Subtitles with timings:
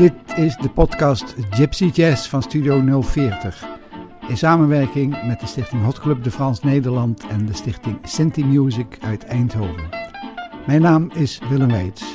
[0.00, 3.64] Dit is de podcast Gypsy Jazz van Studio 040.
[4.28, 8.98] In samenwerking met de Stichting Hot Club de Frans Nederland en de Stichting Sinti Music
[9.00, 9.88] uit Eindhoven.
[10.66, 12.14] Mijn naam is Willem Weits.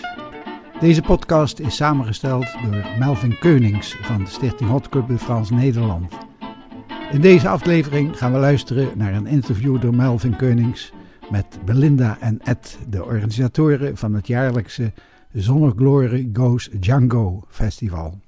[0.79, 6.13] Deze podcast is samengesteld door Melvin Keunings van de Stichting Hot Club de Frans Nederland.
[7.11, 10.91] In deze aflevering gaan we luisteren naar een interview door Melvin Keunings
[11.29, 14.93] met Belinda en Ed, de organisatoren van het jaarlijkse
[15.35, 18.21] Zonneglory Goes Django Festival.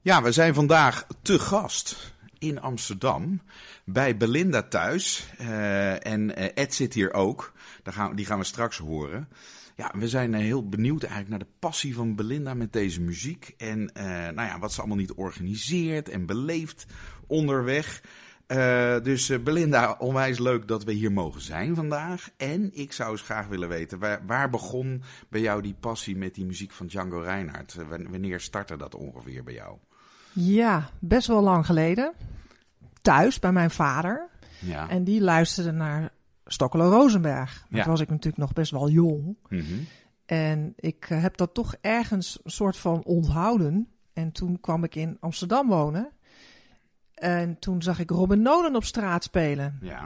[0.00, 3.40] Ja, we zijn vandaag te gast in Amsterdam
[3.84, 5.28] bij Belinda thuis.
[5.40, 7.52] Uh, en uh, Ed zit hier ook.
[7.82, 9.28] Daar gaan, die gaan we straks horen.
[9.76, 13.54] Ja, we zijn uh, heel benieuwd eigenlijk naar de passie van Belinda met deze muziek.
[13.56, 13.90] En
[14.34, 16.86] nou ja, wat ze allemaal niet organiseert en beleeft
[17.26, 18.02] onderweg.
[18.48, 22.30] Uh, dus uh, Belinda, onwijs leuk dat we hier mogen zijn vandaag.
[22.36, 26.34] En ik zou eens graag willen weten, waar, waar begon bij jou die passie met
[26.34, 27.76] die muziek van Django Reinhardt?
[27.78, 29.76] Uh, wanneer startte dat ongeveer bij jou?
[30.32, 32.12] Ja, best wel lang geleden.
[33.00, 34.28] Thuis bij mijn vader.
[34.58, 34.88] Ja.
[34.88, 36.12] En die luisterde naar
[36.46, 37.66] Stokkelo Rosenberg.
[37.68, 37.86] Ja.
[37.86, 39.36] was ik natuurlijk nog best wel jong.
[39.48, 39.86] Mm -hmm.
[40.26, 43.88] En ik heb dat toch ergens een soort van onthouden.
[44.12, 46.10] En toen kwam ik in Amsterdam wonen.
[47.22, 49.78] En toen zag ik Robin Nolan op straat spelen.
[49.80, 50.02] Ja.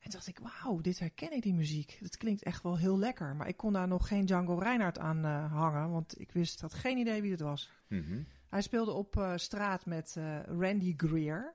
[0.00, 1.98] En dacht ik, wauw, dit herken ik, die muziek.
[2.00, 3.36] Het klinkt echt wel heel lekker.
[3.36, 6.74] Maar ik kon daar nog geen Django Reinhardt aan uh, hangen, want ik wist, had
[6.74, 7.70] geen idee wie het was.
[7.88, 8.26] Mm -hmm.
[8.48, 11.54] Hij speelde op uh, straat met uh, Randy Greer,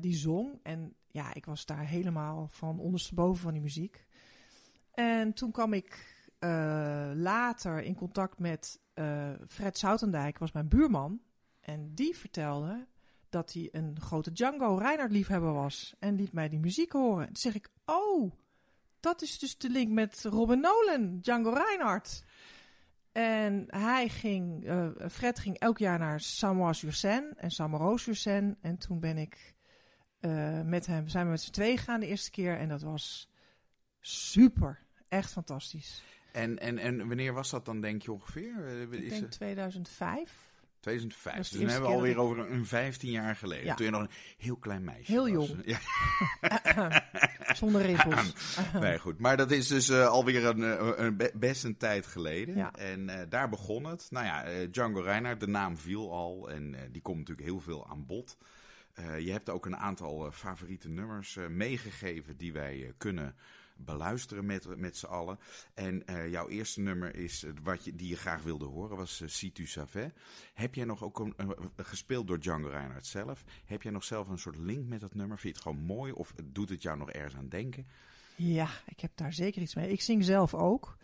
[0.00, 0.58] die zong.
[0.62, 4.06] En ja, ik was daar helemaal van ondersteboven van die muziek.
[4.90, 6.20] En toen kwam ik
[7.14, 8.80] later in contact met
[9.48, 11.20] Fred Soutendijk, was mijn buurman.
[11.60, 12.86] En die vertelde
[13.32, 15.94] dat hij een grote Django Reinhardt liefhebber was.
[15.98, 17.26] En liet mij die muziek horen.
[17.26, 18.32] Toen zeg ik, oh,
[19.00, 22.24] dat is dus de link met Robin Nolan, Django Reinhardt.
[23.12, 28.56] En hij ging, uh, Fred ging elk jaar naar Samoa-sur-Seine en Samaros-sur-Seine.
[28.60, 29.54] En toen ben ik
[30.20, 32.58] uh, met hem, zijn we met z'n twee gegaan de eerste keer.
[32.58, 33.28] En dat was
[34.00, 34.78] super,
[35.08, 36.02] echt fantastisch.
[36.32, 38.66] En, en, en wanneer was dat dan, denk je ongeveer?
[38.92, 40.51] Ik denk 2005.
[40.82, 41.36] 2005.
[41.36, 43.64] Dus dan hebben we alweer over een 15 jaar geleden.
[43.64, 43.74] Ja.
[43.74, 45.48] Toen je nog een heel klein meisje Heel was.
[45.48, 45.62] jong.
[45.64, 47.08] Ja.
[47.54, 48.56] Zonder rimpels.
[48.80, 49.18] nee, goed.
[49.18, 50.60] Maar dat is dus uh, alweer een,
[51.04, 52.56] een, best een tijd geleden.
[52.56, 52.72] Ja.
[52.72, 54.06] En uh, daar begon het.
[54.10, 56.50] Nou ja, uh, Django Reinhardt, de naam viel al.
[56.50, 58.36] En die komt natuurlijk heel veel aan bod.
[59.18, 63.34] je hebt ook een aantal favoriete nummers meegegeven die wij kunnen
[63.76, 65.38] beluisteren met, met z'n allen.
[65.74, 69.28] En uh, jouw eerste nummer is, wat je, die je graag wilde horen, was uh,
[69.28, 70.10] Si tu savais.
[70.54, 71.34] Heb jij nog ook een,
[71.76, 73.44] gespeeld door Django Reinhardt zelf?
[73.64, 75.38] Heb jij nog zelf een soort link met dat nummer?
[75.38, 77.86] Vind je het gewoon mooi of doet het jou nog ergens aan denken?
[78.36, 79.90] Ja, ik heb daar zeker iets mee.
[79.90, 80.96] Ik zing zelf ook.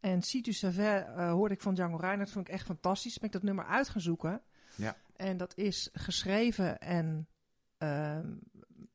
[0.00, 3.18] En Si tu savais hoorde ik van Django Reinhardt, vond ik echt fantastisch.
[3.18, 4.42] Ben ik dat nummer uit gaan zoeken.
[4.74, 4.96] Ja.
[5.16, 7.28] En dat is geschreven en
[7.78, 8.32] ehm,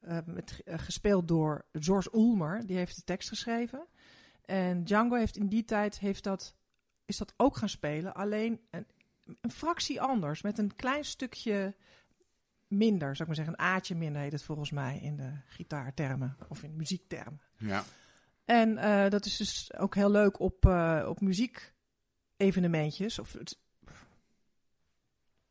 [0.07, 3.87] uh, met, uh, gespeeld door George Ulmer, die heeft de tekst geschreven.
[4.45, 6.55] En Django heeft in die tijd heeft dat,
[7.05, 8.87] is dat ook gaan spelen, alleen een,
[9.41, 11.75] een fractie anders, met een klein stukje
[12.67, 13.53] minder, zou ik maar zeggen.
[13.53, 17.41] Een aatje minder heet het volgens mij in de gitaartermen of in muziektermen.
[17.57, 17.83] Ja.
[18.45, 20.65] En uh, dat is dus ook heel leuk op,
[21.05, 23.19] op muziekevenementjes.
[23.19, 23.59] Of het,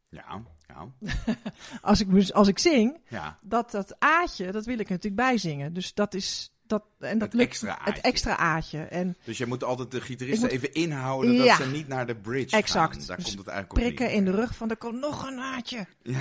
[0.08, 0.88] ja, ja.
[1.90, 3.38] als, ik, als ik zing, ja.
[3.42, 5.72] dat, dat aatje, dat wil ik natuurlijk bijzingen.
[5.72, 6.48] Dus dat is...
[6.66, 7.92] Dat, en dat het lukt, extra aatje.
[7.92, 8.78] Het extra aatje.
[8.78, 12.06] En dus je moet altijd de gitaristen moet, even inhouden ja, dat ze niet naar
[12.06, 12.96] de bridge exact.
[12.96, 13.06] gaan.
[13.06, 15.38] Daar dus komt het eigenlijk prikken op in de rug van, er komt nog een
[15.38, 15.86] aatje.
[16.02, 16.20] Ja.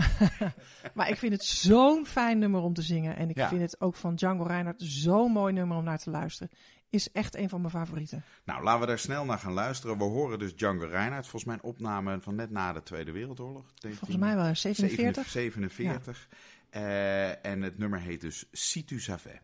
[0.94, 3.16] maar ik vind het zo'n fijn nummer om te zingen.
[3.16, 3.48] En ik ja.
[3.48, 6.50] vind het ook van Django Reinhardt zo'n mooi nummer om naar te luisteren.
[6.92, 8.24] Is echt een van mijn favorieten.
[8.44, 9.98] Nou, laten we daar snel naar gaan luisteren.
[9.98, 11.28] We horen dus Django Reinhardt.
[11.28, 13.64] Volgens mij een opname van net na de Tweede Wereldoorlog.
[13.80, 15.28] Volgens mij wel 47.
[15.28, 16.28] 47.
[16.70, 16.80] Ja.
[16.80, 19.40] Uh, en het nummer heet dus Si tu savais.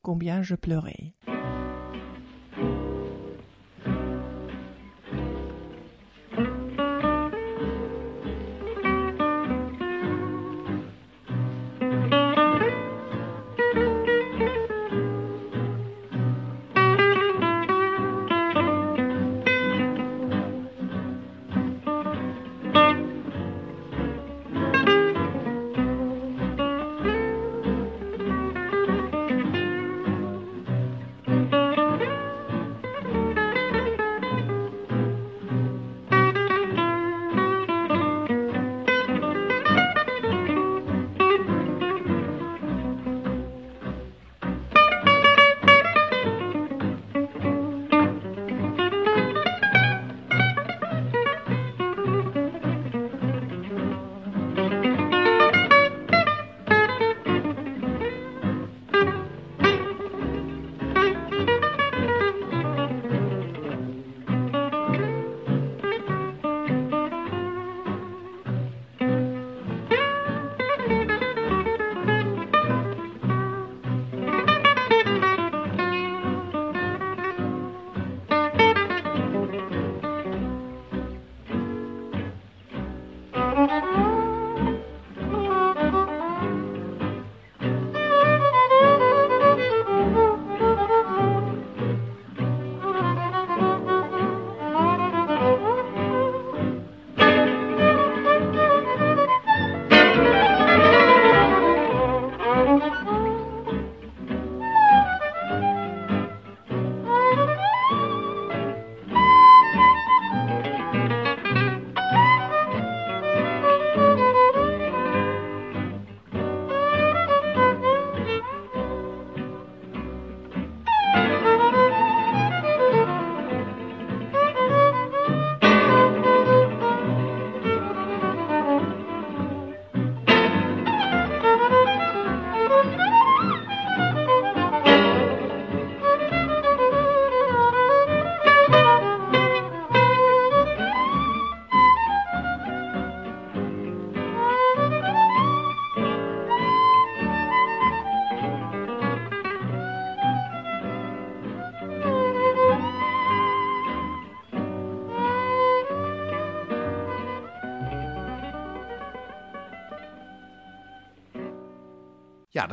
[0.00, 1.12] Combien je pleurais.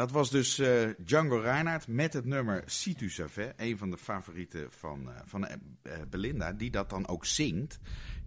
[0.02, 3.52] Dat was dus uh, Django Reinhardt met het nummer Si tu savais.
[3.58, 7.80] Een van de favorieten van, uh, van uh, Belinda, die dat dan ook zingt.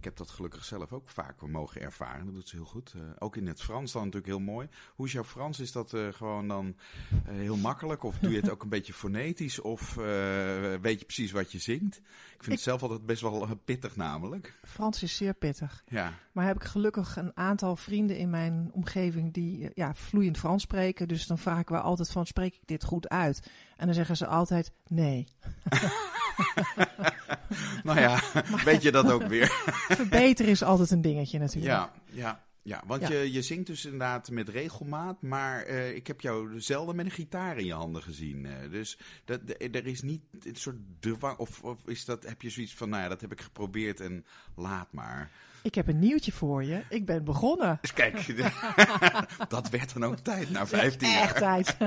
[0.05, 2.25] Ik heb dat gelukkig zelf ook vaak mogen ervaren.
[2.25, 2.93] Dat doet ze heel goed.
[3.19, 4.67] ook in het Frans dan natuurlijk heel mooi.
[4.95, 5.59] Hoe is jouw Frans?
[5.59, 6.75] Is dat gewoon dan
[7.23, 8.03] heel makkelijk?
[8.03, 9.61] Of doe je het ook een beetje fonetisch?
[9.61, 9.93] Of
[10.81, 11.97] weet je precies wat je zingt?
[11.97, 14.59] Ik vind het zelf altijd best wel pittig namelijk.
[14.63, 15.83] Frans is zeer pittig.
[15.87, 16.13] Ja.
[16.31, 21.07] Maar heb ik gelukkig een aantal vrienden in mijn omgeving die ja, vloeiend Frans spreken.
[21.07, 23.51] Dus dan vraag ik wel altijd van, spreek ik dit goed uit?
[23.77, 25.27] En dan zeggen ze altijd, nee.
[27.83, 28.21] nou ja,
[28.63, 29.47] weet je dat ook weer.
[30.01, 31.73] Verbeteren is altijd een dingetje natuurlijk.
[31.73, 32.43] Ja, ja.
[32.65, 36.95] Ja, want Je, je zingt dus inderdaad met regelmaat, maar uh, ik heb jou zelden
[36.95, 38.45] met een gitaar in je handen gezien.
[38.45, 42.49] Uh, dus dat, er is niet een soort dwang, of, of is dat, heb je
[42.49, 44.25] zoiets van, nou ja, dat heb ik geprobeerd en
[44.55, 45.31] laat maar.
[45.65, 46.83] Ik heb een nieuwtje voor je.
[46.89, 47.77] Ik ben begonnen.
[47.81, 48.35] Dus kijk,
[49.47, 51.21] dat werd dan ook tijd na 15 jaar.
[51.21, 51.77] Echt tijd.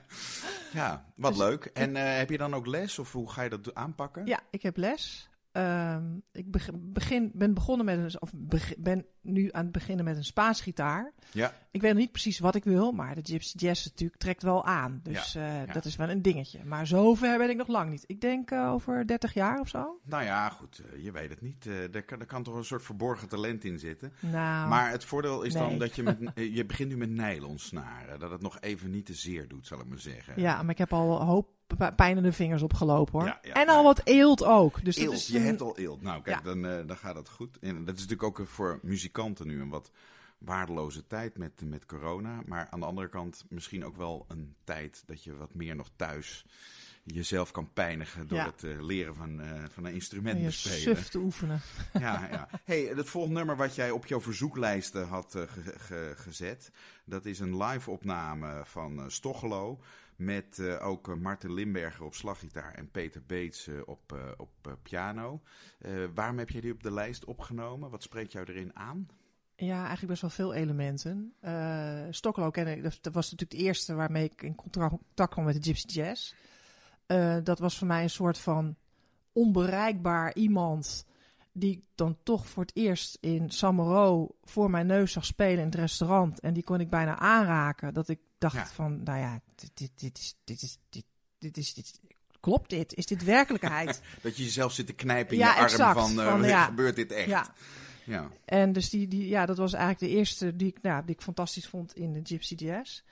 [0.72, 1.64] ja, wat dus leuk.
[1.64, 4.26] En uh, heb je dan ook les of hoe ga je dat aanpakken?
[4.26, 5.28] Ja, ik heb les.
[5.56, 5.96] Uh,
[6.32, 6.50] ik
[6.92, 8.32] begin, ben begonnen met een, of
[8.78, 11.12] ben nu aan het beginnen met een Spaans gitaar.
[11.32, 11.54] Ja.
[11.70, 14.64] Ik weet nog niet precies wat ik wil, maar de Gypsy Jazz natuurlijk trekt wel
[14.64, 15.00] aan.
[15.02, 16.64] Dus ja, uh, dat is wel een dingetje.
[16.64, 18.04] Maar zover ben ik nog lang niet.
[18.06, 20.00] Ik denk uh, over 30 jaar of zo.
[20.04, 21.66] Nou ja, goed, uh, je weet het niet.
[21.66, 24.12] er, kan, er kan toch een soort verborgen talent in zitten.
[24.20, 25.62] Nou, maar het voordeel is nee.
[25.62, 26.18] dan dat je met,
[26.58, 28.18] je begint nu met nylonsnaren.
[28.18, 30.40] Dat het nog even niet te zeer doet, zal ik maar zeggen.
[30.40, 31.55] Ja, maar ik heb al een hoop
[31.96, 33.28] pijn in de vingers opgelopen hoor.
[33.28, 34.84] Ja, ja, en al wat eelt ook.
[34.84, 36.02] Dus eelt, dat is je hebt al eelt.
[36.02, 37.58] Nou kijk, dan, dan gaat het goed.
[37.58, 39.90] En dat is natuurlijk ook voor muzikanten nu een wat
[40.38, 42.40] waardeloze tijd met, met corona.
[42.46, 45.90] Maar aan de andere kant misschien ook wel een tijd dat je wat meer nog
[45.96, 46.44] thuis
[47.06, 48.44] jezelf kan pijnigen door ja.
[48.44, 50.78] het uh, leren van, uh, van een instrument bespelen.
[50.78, 51.60] suf te oefenen.
[51.92, 52.48] Ja, ja.
[52.64, 56.70] Hey, het volgende nummer wat jij op jouw verzoeklijsten had uh, ge ge gezet,
[57.04, 59.80] dat is een live opname van Stochelo.
[60.16, 65.42] Met ook Martin Limberger op slaggitaar en Peter Beets op, op piano.
[66.14, 67.90] waarom heb jij die op de lijst opgenomen?
[67.90, 69.08] Wat spreekt jou erin aan?
[69.56, 71.34] Ja, eigenlijk best wel veel elementen.
[71.42, 75.54] Uh, Stockelo ken ik, dat, was natuurlijk het eerste waarmee ik in contact kwam met
[75.54, 76.34] de Gypsy Jazz.
[77.42, 78.76] Dat was voor mij een soort van
[79.32, 81.06] onbereikbaar iemand
[81.52, 85.64] die ik dan toch voor het eerst in Samaro voor mijn neus zag spelen in
[85.64, 86.40] het restaurant.
[86.40, 87.94] En die kon ik bijna aanraken.
[87.94, 88.66] Dat ik dacht ja.
[88.66, 91.04] van, nou ja, dit, dit, dit, is, dit, is, dit,
[91.38, 92.00] dit is, dit,
[92.40, 92.94] klopt dit?
[92.94, 94.00] Is dit werkelijkheid?
[94.22, 95.98] dat je jezelf zit te knijpen in ja, je exact.
[95.98, 96.64] arm van, uh, van ja.
[96.64, 97.28] gebeurt dit echt?
[97.28, 97.54] Ja.
[98.04, 98.30] Ja.
[98.44, 101.22] En dus die, die, ja, dat was eigenlijk de eerste die ik, nou, die ik
[101.22, 103.02] fantastisch vond in de Gypsy Jazz.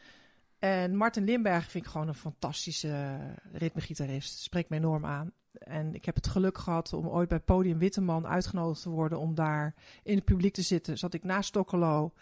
[0.59, 3.19] En Martin Limberg vind ik gewoon een fantastische
[3.52, 4.38] ritmegitarist.
[4.38, 5.33] Spreekt me enorm aan.
[5.52, 9.35] En ik heb het geluk gehad om ooit bij Podium Witteman uitgenodigd te worden om
[9.35, 10.99] daar in het publiek te zitten.
[10.99, 12.12] Zat ik naast Stokkelo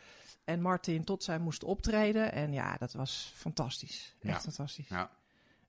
[0.45, 2.33] en Martin tot zij moesten optreden.
[2.33, 4.15] En ja, dat was fantastisch.
[4.21, 4.41] Echt ja.
[4.41, 4.89] fantastisch.
[4.89, 5.11] Ja.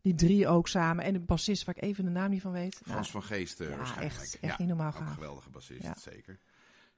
[0.01, 1.05] Die drie ook samen.
[1.05, 2.81] En de bassist waar ik even de naam niet van weet.
[2.85, 4.15] Frans van Geest uh, ja, waarschijnlijk.
[4.15, 5.07] Echt, echt niet normaal gaaf.
[5.07, 6.39] Een geweldige bassist, zeker.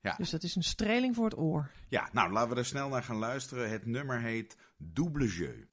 [0.01, 0.15] Ja.
[0.17, 1.71] Dus dat is een streling voor het oor.
[1.87, 3.69] ja, nou laten we er snel naar gaan luisteren.
[3.69, 5.65] Het nummer heet Double Jeu.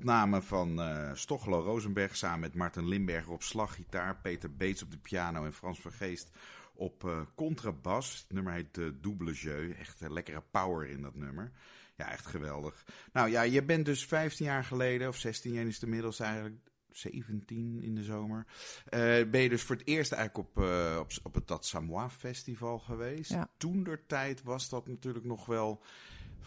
[0.00, 4.98] Opname van uh, Stochelo Rosenberg samen met Martin Limberger op slaggitaar, Peter Beets op de
[4.98, 6.30] piano en Frans Vergeest
[6.74, 8.18] op uh, contrabas.
[8.18, 9.72] Het nummer heet uh, Double Jeu.
[9.72, 11.52] Echt een lekkere power in dat nummer.
[11.96, 12.84] Ja, echt geweldig.
[13.12, 16.56] Nou ja, je bent dus 15 jaar geleden, of 16 jaar is het inmiddels eigenlijk,
[16.90, 18.46] 17 in de zomer.
[18.84, 22.10] Uh, ben je dus voor het eerst eigenlijk op, uh, op, op het Dat Samoa
[22.10, 23.30] Festival geweest.
[23.30, 23.50] Ja.
[23.56, 25.82] Toen der tijd was dat natuurlijk nog wel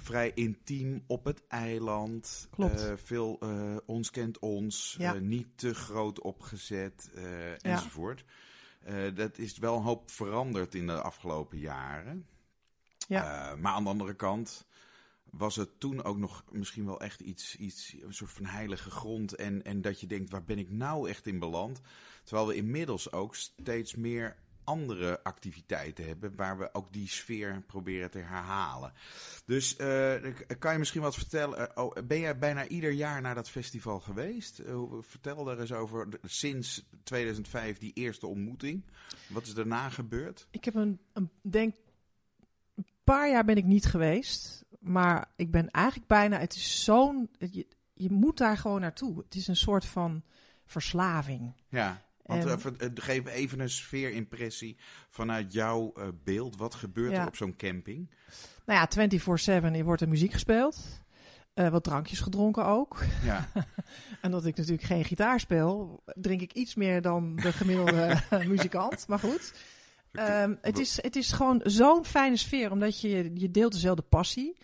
[0.03, 2.48] vrij intiem op het eiland.
[2.51, 2.81] Klopt.
[2.81, 3.39] Uh, veel
[3.86, 4.95] ons kent ons.
[4.98, 5.13] Ja.
[5.13, 7.12] niet te groot opgezet
[7.62, 8.25] enzovoort.
[9.13, 12.25] dat is wel een hoop veranderd in de afgelopen jaren.
[13.07, 13.55] Ja.
[13.55, 14.65] maar aan de andere kant
[15.33, 19.36] was het toen ook nog misschien wel echt iets, iets een soort van heilige grond.
[19.36, 21.81] En, en dat je denkt, waar ben ik nou echt in beland?
[22.24, 28.12] Terwijl we inmiddels ook steeds meer andere activiteiten hebben waar we ook die sfeer proberen
[28.12, 28.93] te herhalen.
[29.46, 30.13] Dus uh,
[30.60, 31.77] kan je misschien wat vertellen?
[31.77, 34.60] Oh, ben jij bijna ieder jaar naar dat festival geweest?
[34.60, 38.84] Uh, vertel daar eens over sinds 2005 die eerste ontmoeting.
[39.27, 40.48] Wat is daarna gebeurd?
[40.51, 41.75] Ik heb een, een denk
[42.75, 46.39] een paar jaar ben ik niet geweest, maar ik ben eigenlijk bijna.
[46.39, 47.29] Het is zo'n.
[47.38, 49.17] Je, je moet daar gewoon naartoe.
[49.17, 50.24] Het is een soort van
[50.65, 51.53] verslaving.
[51.67, 52.01] Ja.
[52.24, 52.53] Want uh,
[52.94, 54.77] geef even een sfeerimpressie
[55.10, 56.58] vanuit jouw uh, beeld.
[56.58, 57.22] Wat gebeurt Ja.
[57.22, 58.10] er op zo'n camping?
[58.66, 59.09] Nou ja,
[59.79, 61.01] 24/7 wordt er muziek gespeeld.
[61.53, 63.03] Eh, wat drankjes gedronken ook.
[63.24, 63.48] Ja,
[64.22, 69.07] En dat ik natuurlijk geen gitaar speel, drink ik iets meer dan de gemiddelde muzikant.
[69.07, 69.53] Maar goed.
[70.12, 74.57] Ehm, het, is, het is gewoon zo'n fijne sfeer, omdat je, je deelt dezelfde passie.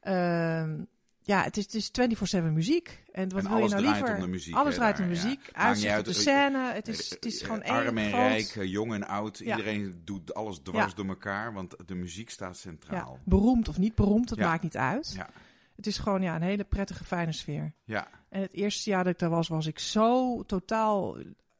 [0.00, 0.84] Ehm,
[1.28, 3.02] ja, het is, het is 24-7 muziek.
[3.12, 4.14] En wat En wil je alles nou draait liever?
[4.14, 5.22] om de muziek, Alles draait om daar, ja.
[5.22, 5.50] muziek.
[5.52, 6.72] Uitzicht niet op de uit, scène.
[6.72, 9.06] Het is, het is Eh, gewoon eh, één Arm en groot- rijk, eh, jong en
[9.08, 9.38] oud.
[9.38, 9.56] Ja.
[9.56, 10.96] Iedereen doet alles dwars Ja.
[10.96, 13.18] door elkaar, want de muziek staat Ja, centraal.
[13.24, 14.46] beroemd of niet beroemd, dat Ja.
[14.48, 15.12] maakt niet uit.
[15.16, 15.28] Ja.
[15.76, 17.72] Het is gewoon ja, een hele prettige, fijne sfeer.
[17.84, 21.16] Ja, En het eerste jaar dat ik daar was, was ik zo totaal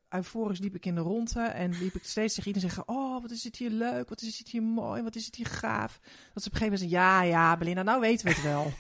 [0.09, 1.41] euforisch liep ik in de ronde.
[1.41, 4.39] En liep ik steeds tegen iedereen zeggen, oh, wat is het hier leuk, wat is
[4.39, 6.01] het hier mooi, wat is het hier gaaf.
[6.35, 8.73] Dat ze op een gegeven moment zeggen, ja, ja, Belinda, nou weten we het wel.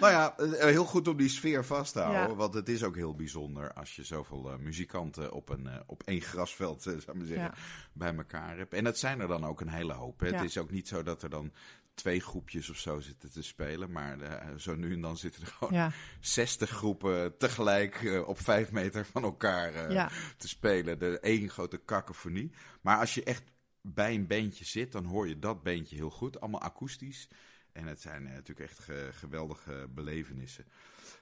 [0.00, 2.28] Nou ja, eh, heel goed om die sfeer vast te houden.
[2.28, 2.34] Ja.
[2.34, 6.02] Want het is ook heel bijzonder als je zoveel eh, muzikanten op, een, eh, op
[6.02, 7.54] één grasveld eh, zou maar zeggen, Ja.
[7.92, 8.74] bij elkaar hebt.
[8.74, 10.20] En dat zijn er dan ook een hele hoop.
[10.20, 10.26] Hè.
[10.26, 10.34] Ja.
[10.34, 11.52] Het is ook niet zo dat er dan
[11.96, 13.90] twee groepjes of zo zitten te spelen.
[13.92, 18.40] Maar eh, zo nu en dan zitten er gewoon ja, 60 groepen tegelijk eh, op
[18.40, 20.98] vijf meter van elkaar eh, ja, te spelen.
[20.98, 22.52] De één grote kakofonie.
[22.80, 23.42] Maar als je echt
[23.80, 26.40] bij een bandje zit, dan hoor je dat bandje heel goed.
[26.40, 27.28] Allemaal akoestisch.
[27.72, 30.64] En het zijn natuurlijk echt ge- geweldige belevenissen.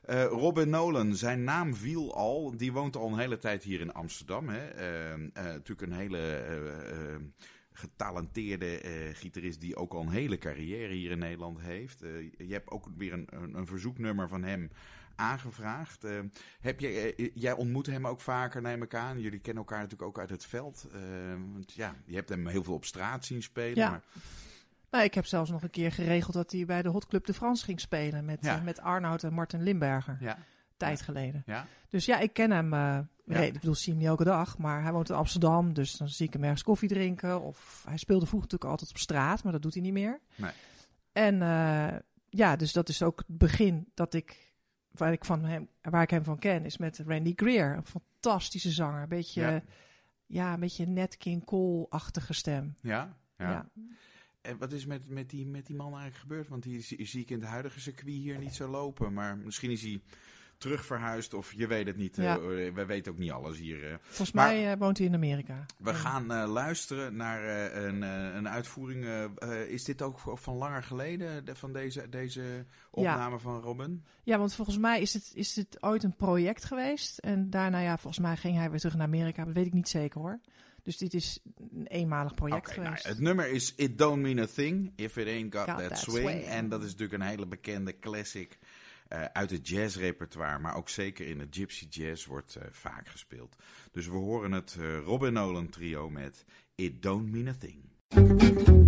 [0.03, 2.57] Eh, Robin Nolan, zijn naam viel al.
[2.57, 4.49] Die woont al een hele tijd hier in Amsterdam.
[4.49, 4.67] Hè.
[4.69, 6.45] Eh, eh, natuurlijk een hele
[7.77, 12.03] getalenteerde eh, gitarist die ook al een hele carrière hier in Nederland heeft.
[12.03, 14.71] Eh, je hebt ook weer een, een, een verzoeknummer van hem
[15.17, 16.05] aangevraagd.
[16.05, 16.19] Eh,
[16.61, 19.21] heb eh, jij ontmoet hem ook vaker, neem ik aan.
[19.21, 20.87] Jullie kennen elkaar natuurlijk ook uit het veld.
[21.53, 23.77] Want ja, je hebt hem heel veel op straat zien spelen.
[23.77, 23.91] Ja.
[23.91, 24.03] Maar,
[24.91, 27.35] Nou, ik heb zelfs nog een keer geregeld dat hij bij de Hot Club de
[27.35, 28.61] France ging spelen met, Ja.
[28.61, 30.39] met Arnoud en Martin Limberger, ja,
[30.77, 31.43] tijd geleden.
[31.47, 32.75] ja, Dus ja, ik ken hem.
[32.75, 33.07] Ja.
[33.25, 36.09] nee, ik bedoel, zie hem niet elke dag, maar hij woont in Amsterdam, dus dan
[36.09, 37.43] zie ik hem ergens koffie drinken.
[37.43, 40.21] Of hij speelde vroeger natuurlijk altijd op straat, maar dat doet hij niet meer.
[40.35, 40.53] Nee.
[41.13, 44.53] En eh, ja, dus dat is ook het begin dat ik,
[44.91, 47.77] waar ik, van hem, waar ik hem van ken, is met Randy Greer.
[47.77, 49.03] Een fantastische zanger.
[49.03, 49.63] Een beetje, Ja.
[50.27, 52.75] ja, een beetje Nat King Cole-achtige stem.
[52.81, 53.51] ja, ja.
[53.51, 53.69] Ja.
[54.41, 56.49] En wat is met, met, die, met die man eigenlijk gebeurd?
[56.49, 59.13] Want die zie, zie ik in het huidige circuit hier niet zo lopen.
[59.13, 60.01] Maar misschien is hij
[60.59, 62.17] terug verhuisd of je weet het niet.
[62.17, 62.37] Ja.
[62.39, 63.85] Eh, wij weten ook niet alles hier.
[63.91, 63.95] eh.
[64.01, 65.67] Volgens Maar- mij eh, woont hij in Amerika.
[65.79, 68.03] We gaan luisteren naar een,
[68.37, 69.07] een uitvoering.
[69.69, 74.05] is dit ook van langer geleden, de- van deze, deze opname van Robin?
[74.23, 77.19] Ja, want volgens mij is het, is het ooit een project geweest.
[77.19, 79.45] En daarna, ja, volgens mij ging hij weer terug naar Amerika.
[79.45, 80.41] Dat weet ik niet zeker hoor.
[80.83, 81.39] Dus dit is
[81.75, 83.07] een eenmalig project nou, geweest.
[83.07, 85.99] het nummer is It Don't Mean a Thing If It Ain't Got, Got that, That
[85.99, 86.29] swing.
[86.29, 86.45] Swing.
[86.45, 88.59] En dat is natuurlijk een hele bekende classic
[89.09, 90.59] eh, uit het jazzrepertoire.
[90.59, 93.57] Maar ook zeker in het gypsy jazz wordt eh, vaak gespeeld.
[93.93, 98.84] Dus we horen het eh, Robin Nolan trio met It Don't Mean a Thing.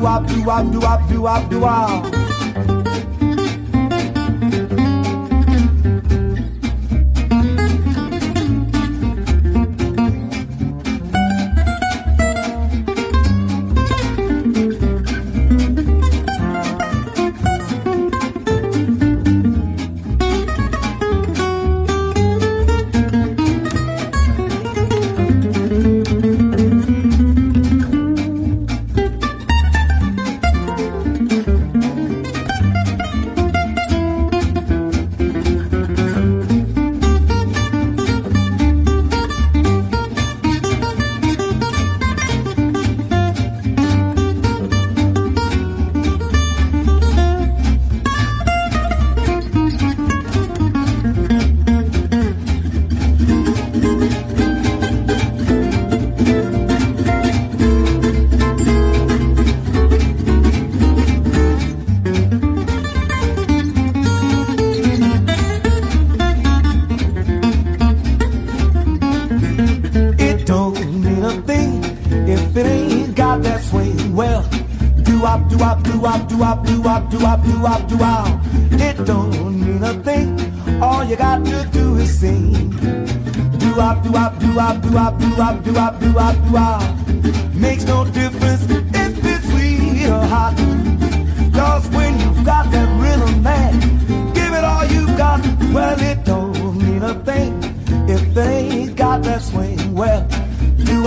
[0.00, 2.29] do up, do up, do up, do up, do up.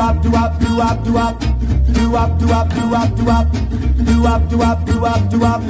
[0.04, 3.26] Do do do do do do wop, do wop, do
[4.22, 5.62] wop, do wop, do wop, do wop.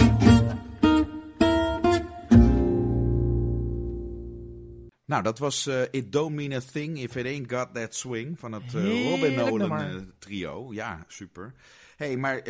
[5.06, 8.40] Nou, dat was eh, It Don't Mean a Thing If It Ain't Got That Swing
[8.40, 10.74] van het Heerlijk Robin Nolan eh, trio.
[10.74, 11.54] Ja, super.
[11.96, 12.42] hey, maar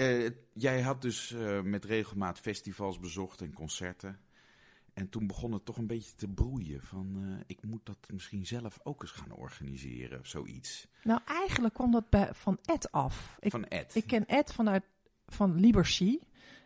[0.54, 4.20] jij had dus met regelmaat festivals bezocht en concerten.
[4.94, 8.46] En toen begon het toch een beetje te broeien van eh, ik moet dat misschien
[8.46, 10.88] zelf ook eens gaan organiseren of zoiets.
[11.04, 13.38] Nou, eigenlijk kwam dat bij, van Ed af.
[13.40, 13.96] Ik, Van Ed.
[13.96, 14.84] ik ken Ed vanuit
[15.26, 16.20] van Liberty,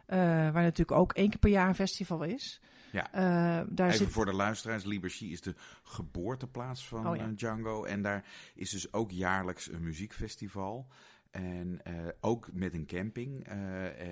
[0.06, 2.62] eh, waar natuurlijk ook één keer per jaar een festival is.
[2.92, 3.12] Ja.
[3.12, 7.28] Eh, daar Even zit voor de luisteraars, Liberty is de geboorteplaats van Oh ja.
[7.28, 7.84] Django.
[7.84, 10.88] En daar is dus ook jaarlijks een muziekfestival.
[11.32, 11.82] En
[12.20, 13.48] ook met een camping.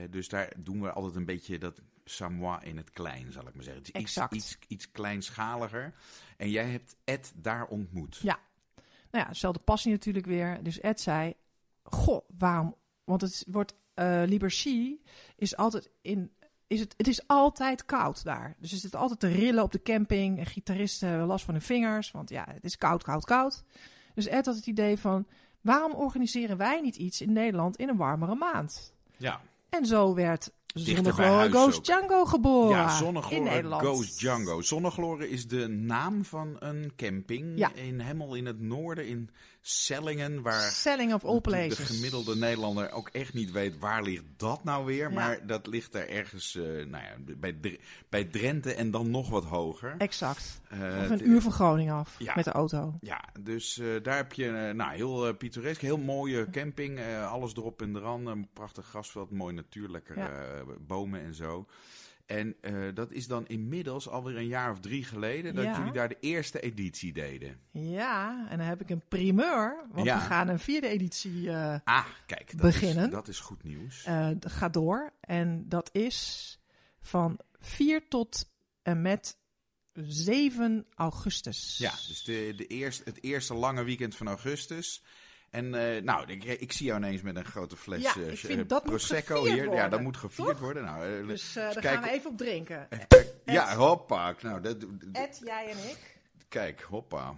[0.09, 3.63] Dus daar doen we altijd een beetje dat Samoa in het klein, zal ik maar
[3.63, 3.83] zeggen.
[3.83, 4.33] Het is iets, Exact.
[4.33, 5.93] iets, iets kleinschaliger.
[6.37, 8.19] En jij hebt Ed daar ontmoet.
[8.21, 8.39] Ja.
[9.11, 10.63] Nou ja, dezelfde passie natuurlijk weer.
[10.63, 11.33] Dus Ed zei,
[11.83, 12.75] goh, waarom?
[13.03, 14.97] Want het wordt, eh Liberty
[15.35, 16.31] is altijd in,
[16.67, 18.55] is het, het is altijd koud daar.
[18.59, 20.39] Dus er zit altijd te rillen op de camping.
[20.39, 23.63] En gitaristen hebben last van hun vingers, want ja, het is koud, koud, koud.
[24.13, 25.27] Dus Ed had het idee van,
[25.61, 28.93] waarom organiseren wij niet iets in Nederland in een warmere maand?
[29.17, 31.83] Ja, En zo werd Zonnegloren Ghost ook.
[31.83, 33.81] Django geboren ja in Zonnegloren Nederland.
[33.81, 34.61] Ghost Django.
[34.61, 37.71] Zonnegloren is de naam van een camping Ja.
[37.73, 39.29] in helemaal in het noorden, in
[39.67, 44.63] Sellingen, waar Selling of all de gemiddelde Nederlander ook echt niet weet waar ligt dat
[44.63, 45.09] nou weer.
[45.09, 45.13] Ja.
[45.15, 49.43] Maar dat ligt daar ergens eh, nou ja, bij, bij Drenthe en dan nog wat
[49.45, 49.95] hoger.
[49.97, 50.61] Exact.
[50.69, 52.33] Eh, Of een uur van Groningen af Ja.
[52.35, 52.97] met de auto.
[53.01, 56.99] Ja, dus eh, daar heb je nou, heel pittoresk, heel mooie camping.
[57.29, 58.25] alles erop en eraan.
[58.27, 60.29] Een prachtig grasveld, mooi natuur, lekker
[60.87, 61.65] bomen en zo.
[62.25, 65.77] En eh, dat is dan inmiddels alweer een jaar of drie geleden dat Ja.
[65.77, 67.59] jullie daar de eerste editie deden.
[67.71, 69.85] Ja, en dan heb ik een primeur.
[69.91, 70.15] Want Ja.
[70.19, 73.05] we gaan een vierde editie eh Ah, kijk, dat, Beginnen.
[73.05, 74.03] Is, dat is goed nieuws.
[74.03, 75.13] eh, dat gaat door.
[75.19, 76.59] En dat is
[77.01, 78.49] van 4 tot
[78.81, 79.37] en met
[79.93, 81.77] 7 augustus.
[81.77, 85.03] Ja, dus de, de eerste, het eerste lange weekend van augustus.
[85.55, 88.37] En eh, nou, ik, ik zie jou ineens met een grote fles Ja, eh, ik
[88.37, 89.73] vind eh, dat Prosecco hier.
[89.73, 90.59] Ja, dat moet gevierd toch?
[90.59, 90.83] worden.
[90.83, 92.87] Nou, Dus daar gaan we even op drinken.
[93.45, 94.35] Ja, hoppa.
[94.41, 94.77] Nou, dat,
[95.11, 96.17] Ed, jij en ik.
[96.47, 97.33] kijk, hoppa.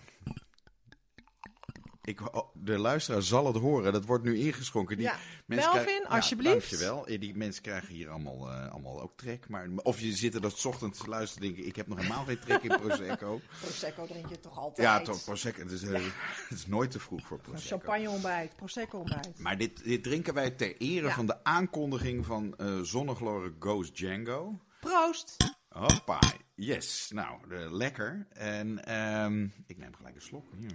[2.07, 2.19] Ik,
[2.53, 3.93] de luisteraar zal het horen.
[3.93, 4.97] Dat wordt nu ingeschonken.
[4.97, 5.15] Die Ja.
[5.45, 6.69] Melvin, krijgen- alsjeblieft.
[6.69, 7.07] dankjewel.
[7.07, 9.49] Eh, Die mensen krijgen hier allemaal, eh, allemaal ook trek.
[9.49, 11.69] Maar, of je zit er dat 's ochtends te luisteren en denken...
[11.69, 13.41] ik heb nog helemaal geen trek in Prosecco.
[13.61, 14.87] Prosecco drink je toch altijd?
[14.87, 15.61] ja, toch, Prosecco.
[15.61, 15.91] Het is, eh,
[16.49, 17.77] het is nooit te vroeg voor Prosecco.
[17.77, 19.39] champagne ontbijt, Prosecco ontbijt.
[19.39, 21.13] Maar dit, dit drinken wij ter ere Ja.
[21.13, 24.59] van de aankondiging van eh Zonnegloren Ghost Django.
[24.79, 25.35] Proost!
[25.69, 26.19] Hoppa,
[26.55, 27.09] yes.
[27.13, 27.39] Nou,
[27.71, 28.27] lekker.
[28.29, 30.45] En ehm, ik neem gelijk een slok.
[30.57, 30.71] Hier.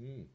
[0.00, 0.28] Mm.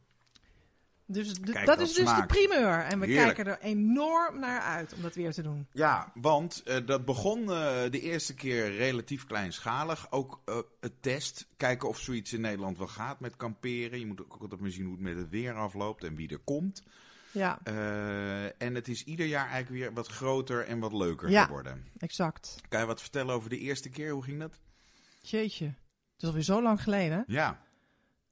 [1.08, 2.80] Dus Kijk, dat is dus de primeur.
[2.80, 3.36] En we Heerlijk.
[3.36, 5.68] kijken er enorm naar uit om dat weer te doen.
[5.72, 10.12] Ja, want eh, dat begon eh, de eerste keer relatief kleinschalig.
[10.12, 11.48] Ook eh, het test.
[11.58, 14.00] Kijken of zoiets in Nederland wel gaat met kamperen.
[14.00, 16.40] Je moet ook altijd maar zien hoe het met het weer afloopt en wie er
[16.40, 16.84] komt.
[17.32, 21.44] Ja, Eh, en het is ieder jaar eigenlijk weer wat groter en wat leuker Ja.
[21.46, 21.88] geworden.
[21.98, 22.56] exact.
[22.70, 24.12] Kan je wat vertellen over de eerste keer?
[24.12, 24.60] Hoe ging dat?
[25.20, 25.66] Jeetje.
[25.66, 25.76] Het
[26.24, 27.24] is alweer zo lang geleden.
[27.28, 27.64] Ja.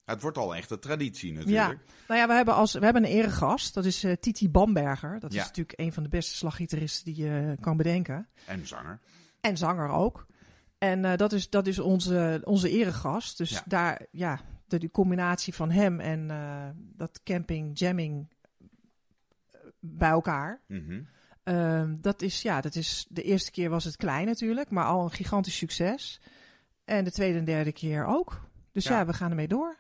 [0.06, 1.80] Het wordt al echt een traditie natuurlijk.
[2.08, 3.74] Nou ja, we hebben, als, we hebben een eregast.
[3.74, 5.20] Dat is eh, Titi Bamberger.
[5.20, 5.42] Dat Ja.
[5.42, 8.28] is natuurlijk een van de beste slaggitaristen die je kan bedenken.
[8.46, 9.00] En zanger.
[9.42, 10.26] En zanger ook.
[10.78, 13.38] En eh, dat is, dat is onze, onze eregast.
[13.38, 13.64] Dus Ja.
[13.66, 18.32] daar, ja, de, die combinatie van hem en eh, dat camping jamming
[19.80, 20.62] bij elkaar.
[20.68, 21.02] Mhm.
[21.44, 25.04] Ehm, dat is, ja, dat is, de eerste keer was het klein natuurlijk, maar al
[25.04, 26.22] een gigantisch succes.
[26.86, 28.50] En de tweede en derde keer ook.
[28.72, 29.06] Dus ja, Ja.
[29.06, 29.78] we gaan ermee door.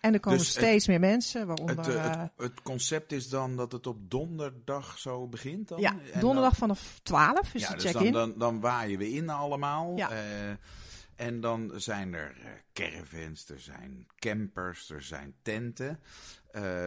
[0.00, 1.76] En er komen Dus het- steeds meer mensen, waaronder...
[1.76, 5.80] Het, eh, eh, het, het concept is dan dat het op donderdag zo begint dan?
[5.80, 8.12] ja, En dan- donderdag vanaf 12 is ja, de dus check-in.
[8.12, 9.96] dan, dan, dan waaien we in allemaal.
[9.96, 10.10] Ja.
[10.10, 10.50] eh,
[11.16, 12.34] en dan zijn er
[12.72, 16.00] caravans, er zijn campers, er zijn tenten.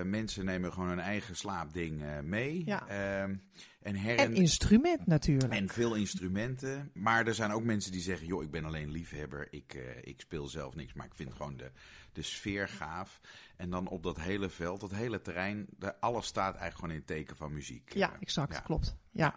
[0.04, 2.62] Mensen nemen gewoon hun eigen slaapding mee.
[2.65, 2.88] Ja.
[2.88, 3.36] Ehm,
[3.82, 5.54] en her en instrument natuurlijk.
[5.54, 6.89] en veel instrumenten.
[6.93, 9.47] Maar er zijn ook mensen die zeggen: joh, ik ben alleen liefhebber.
[9.49, 9.73] Ik,
[10.04, 10.93] ik speel zelf niks.
[10.93, 11.71] Maar ik vind gewoon de,
[12.13, 13.21] de sfeer gaaf.
[13.56, 15.67] En dan op dat hele veld, dat hele terrein.
[15.99, 17.93] Alles staat eigenlijk gewoon in het teken van muziek.
[17.93, 18.60] ja, Eh, exact, ja.
[18.60, 18.95] klopt.
[19.12, 19.36] Ja.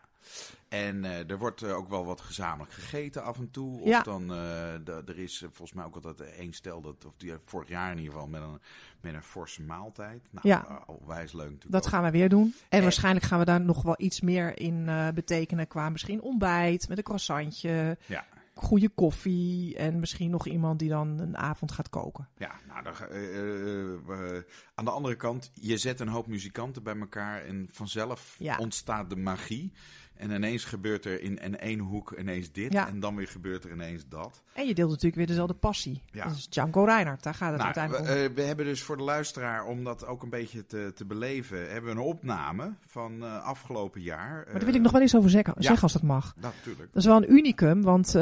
[0.69, 3.81] En eh, er wordt eh, ook wel wat gezamenlijk gegeten af en toe.
[3.81, 4.03] Of Ja.
[4.03, 7.97] dan, er is volgens mij ook altijd één stel, dat, of die, vorig jaar in
[7.99, 8.61] ieder geval, met een,
[9.01, 10.29] met een forse maaltijd.
[10.31, 10.83] Nou, Ja.
[10.87, 11.91] onwijs leuk natuurlijk Dat ook.
[11.91, 12.55] gaan we weer doen.
[12.69, 14.85] En En- waarschijnlijk gaan we daar nog wel iets meer in
[15.15, 18.25] betekenen qua misschien ontbijt met een croissantje, Ja.
[18.59, 22.29] Goede koffie en misschien nog iemand die dan een avond gaat koken.
[22.37, 24.43] Ja, nou, eh, eh, eh,
[24.75, 28.57] aan de andere kant, je zet een hoop muzikanten bij elkaar en vanzelf Ja.
[28.59, 29.73] ontstaat de magie.
[30.17, 32.89] En ineens gebeurt er in, in één hoek ineens dit Ja.
[32.89, 34.43] en dan weer gebeurt er ineens dat.
[34.53, 36.03] En je deelt natuurlijk weer dezelfde passie.
[36.13, 36.25] Ja.
[36.25, 38.35] Dat is Django Reinhardt, daar gaat het Nou, uiteindelijk we, om.
[38.35, 41.95] we hebben dus voor de luisteraar, om dat ook een beetje te, te beleven, hebben
[41.95, 44.35] we een opname van afgelopen jaar.
[44.45, 45.77] maar daar wil ik nog wel eens over zeggen, ja.
[45.81, 46.35] als dat mag.
[46.41, 46.93] Dat natuurlijk.
[46.93, 48.13] Dat is wel een unicum, want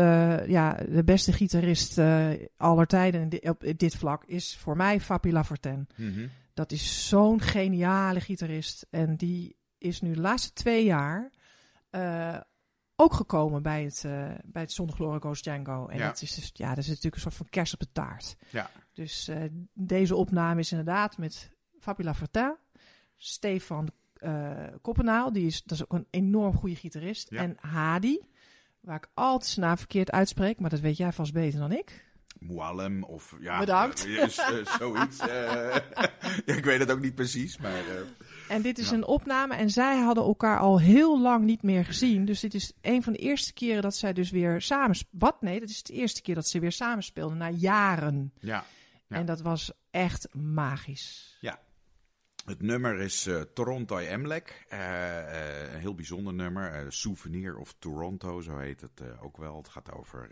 [0.47, 2.01] ja, de beste gitarist
[2.57, 5.89] aller tijden op dit vlak is voor mij Fabi Laforten.
[5.97, 6.27] Mhm.
[6.55, 8.87] Dat is zo'n geniale gitarist.
[8.91, 11.31] En die is nu de laatste twee jaar
[11.91, 12.41] eh,
[12.97, 14.81] ook gekomen bij het, eh bij het
[15.21, 15.87] Goes Django.
[15.89, 16.07] En Ja.
[16.07, 18.37] dat, is dus, ja, dat is natuurlijk een soort van kers op de taart.
[18.51, 18.71] Ja.
[18.93, 22.57] Dus eh, deze opname is inderdaad met Fabula Fortin,
[23.17, 23.89] Stefan
[24.81, 27.31] Koppenaal, die is, dat is ook een enorm goede gitarist.
[27.31, 27.41] Ja.
[27.43, 28.21] En Hadi,
[28.81, 32.05] waar ik altijd zijn naam verkeerd uitspreek, maar dat weet jij vast beter dan ik.
[32.39, 34.05] Moalem of ja, Bedankt.
[34.05, 35.19] eh, is, eh, zoiets.
[35.19, 35.27] eh.
[36.47, 37.83] ja, ik weet het ook niet precies, maar
[38.49, 38.95] En dit is Ja.
[38.97, 42.25] een opname en zij hadden elkaar al heel lang niet meer gezien.
[42.25, 44.97] Dus dit is een van de eerste keren dat zij dus weer samen...
[45.11, 45.43] Wat?
[45.43, 48.33] Nee, dat is de eerste keer dat ze weer samenspeelden na jaren.
[48.41, 48.65] ja.
[49.09, 49.17] Ja.
[49.17, 51.33] En dat was echt magisch.
[52.45, 54.67] Het nummer is Toronto Emlek.
[54.69, 56.93] Een heel bijzonder nummer.
[56.93, 59.57] Souvenir of Toronto, zo heet het ook wel.
[59.57, 60.29] Het gaat over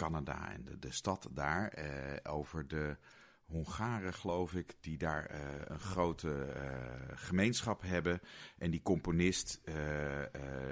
[0.00, 1.68] Canada en de, de stad daar.
[1.68, 2.96] Eh, over de
[3.44, 8.20] Hongaren, geloof ik, die daar eh, een grote eh, gemeenschap hebben.
[8.58, 9.60] En die componist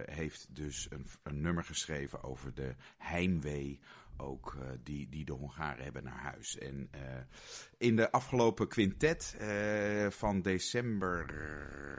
[0.04, 3.80] heeft dus een, een nummer geschreven over de heimwee.
[4.16, 6.58] Ook die, die de Hongaren hebben naar huis.
[6.58, 6.90] En
[7.78, 9.36] in de afgelopen quintet
[10.08, 11.26] van december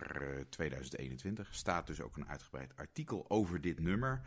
[0.09, 4.21] eh, 2021 staat dus ook een uitgebreid artikel over dit nummer.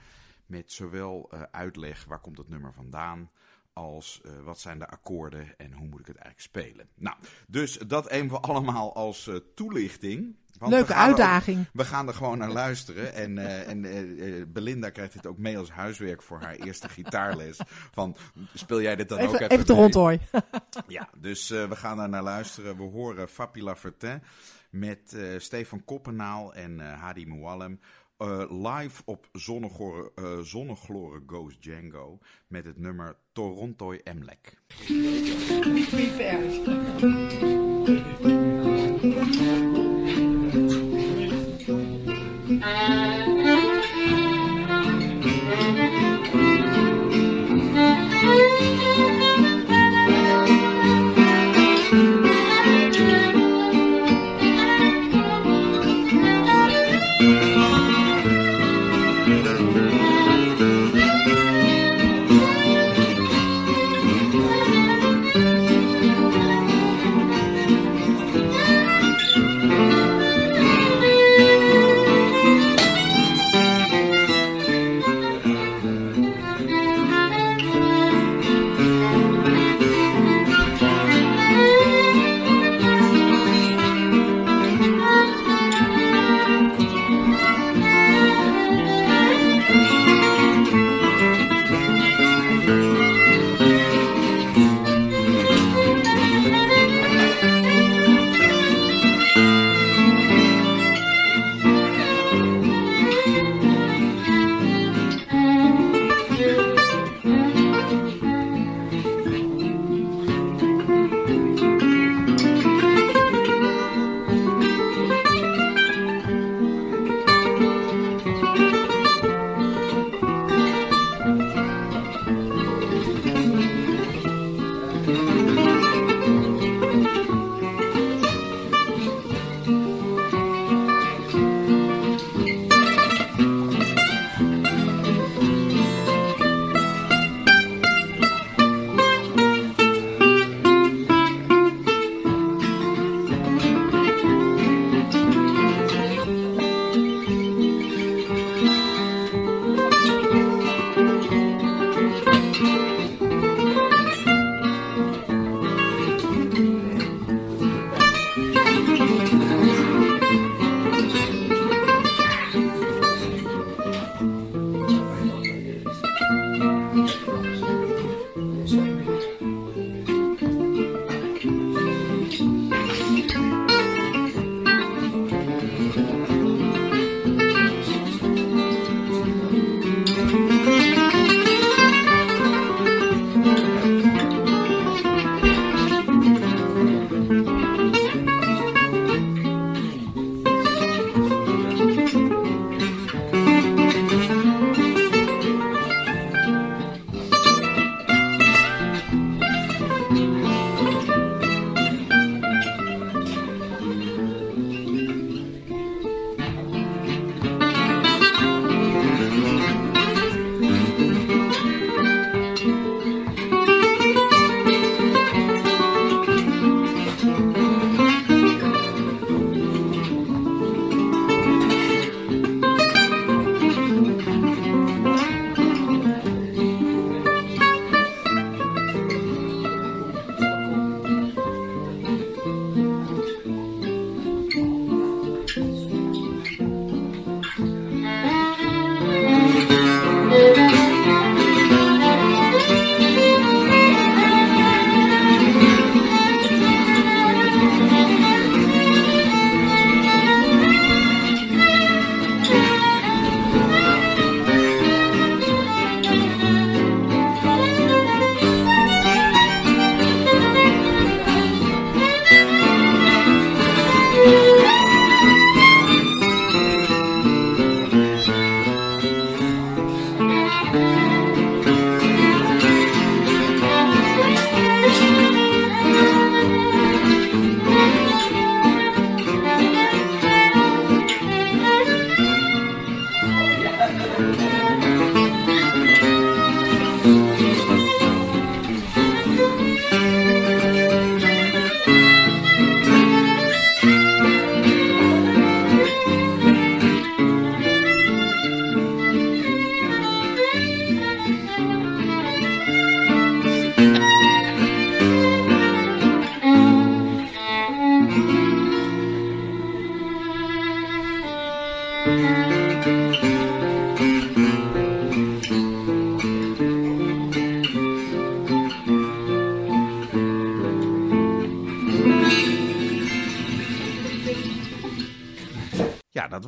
[0.52, 3.30] Met zowel eh, uitleg waar komt het nummer vandaan.
[3.72, 6.88] Als eh, wat zijn de akkoorden en hoe moet ik het eigenlijk spelen.
[6.94, 7.16] Nou,
[7.48, 10.36] dus dat even allemaal als eh, toelichting.
[10.58, 11.66] Want Leuke we gaan ook- uitdaging.
[11.72, 13.14] we gaan er gewoon naar luisteren.
[13.14, 17.58] En, en Belinda krijgt dit ook mee als huiswerk voor haar eerste gitaarles.
[17.92, 18.16] Van,
[18.54, 20.20] speel jij dit dan ook Even, even rondhooi.
[20.88, 22.76] Ja, dus we gaan daar naar luisteren.
[22.76, 24.22] We horen Fabi Lafertin
[24.70, 27.80] met Stefan Koppenaal en Hadi Mouallem.
[28.22, 34.58] Eh, live op Zonnegloren, eh Zonnegloren Goes Django met het nummer Toronto Emlek.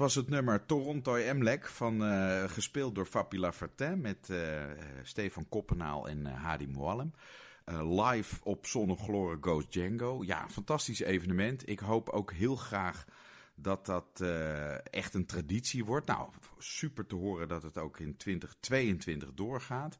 [0.04, 5.48] Was het nummer Toronto Emlek, van, eh, gespeeld door Fabi Lafertin met eh, eh, Stefan
[5.48, 7.12] Koppenaal en uh, Hadi Moallem.
[7.82, 10.24] live op Zonnegloren Goes Django.
[10.24, 11.68] Ja, fantastisch evenement.
[11.68, 13.04] Ik hoop ook heel graag
[13.54, 14.24] dat dat
[14.90, 16.06] echt een traditie wordt.
[16.06, 16.28] Nou,
[16.58, 19.98] super te horen dat het ook in 2022 doorgaat.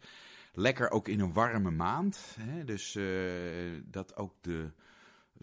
[0.53, 2.37] Lekker ook in een warme maand.
[2.41, 2.65] Hè?
[2.65, 2.99] Dus
[3.85, 4.71] dat ook de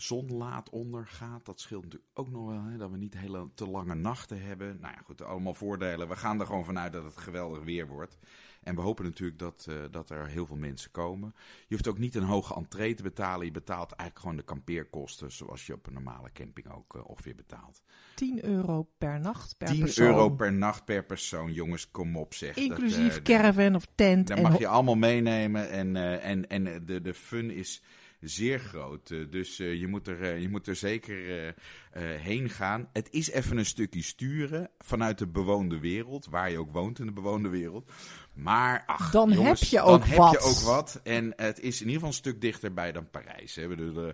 [0.02, 1.46] zon laat ondergaat.
[1.46, 4.78] Dat scheelt natuurlijk ook nog wel, hè, dat we niet hele te lange nachten hebben.
[4.80, 6.08] Nou ja, goed, allemaal voordelen.
[6.08, 8.18] We gaan er gewoon vanuit dat het geweldig weer wordt.
[8.64, 11.34] En we hopen natuurlijk dat, uh, dat er heel veel mensen komen.
[11.68, 13.46] Je hoeft ook niet een hoge entree te betalen.
[13.46, 17.36] Je betaalt eigenlijk gewoon de kampeerkosten zoals je op een normale camping ook uh, ongeveer
[17.36, 17.82] betaalt.
[18.16, 20.08] 10 euro per nacht per 10 persoon.
[20.08, 21.54] euro per nacht per persoon.
[21.54, 22.56] Jongens, kom op zeg.
[22.56, 24.28] Inclusief dat, uh, caravan of tent.
[24.28, 25.70] Dat mag je allemaal meenemen.
[25.70, 27.84] En, en, en de, de fun is
[28.22, 29.08] zeer groot.
[29.08, 31.54] dus uh, je, moet er, uh, je moet er zeker
[32.00, 32.90] heen gaan.
[32.94, 37.06] Het is even een stukje sturen vanuit de bewoonde wereld, waar je ook woont in
[37.06, 37.92] de bewoonde wereld.
[38.34, 40.32] Maar ach, dan jongens, heb je ook dan wat.
[40.32, 41.00] heb je ook wat.
[41.04, 43.56] En het is in ieder geval een stuk dichterbij dan Parijs.
[43.56, 43.68] Hè.
[43.68, 44.14] Bedoel,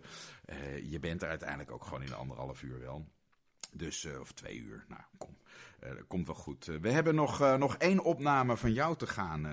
[0.83, 3.07] je bent er uiteindelijk ook gewoon in anderhalf uur wel.
[3.71, 4.85] Dus, of twee uur.
[4.87, 5.37] Nou, kom.
[5.83, 6.67] Uh, dat komt wel goed.
[6.67, 9.47] Uh, we hebben nog, uh, nog één opname van jou te gaan,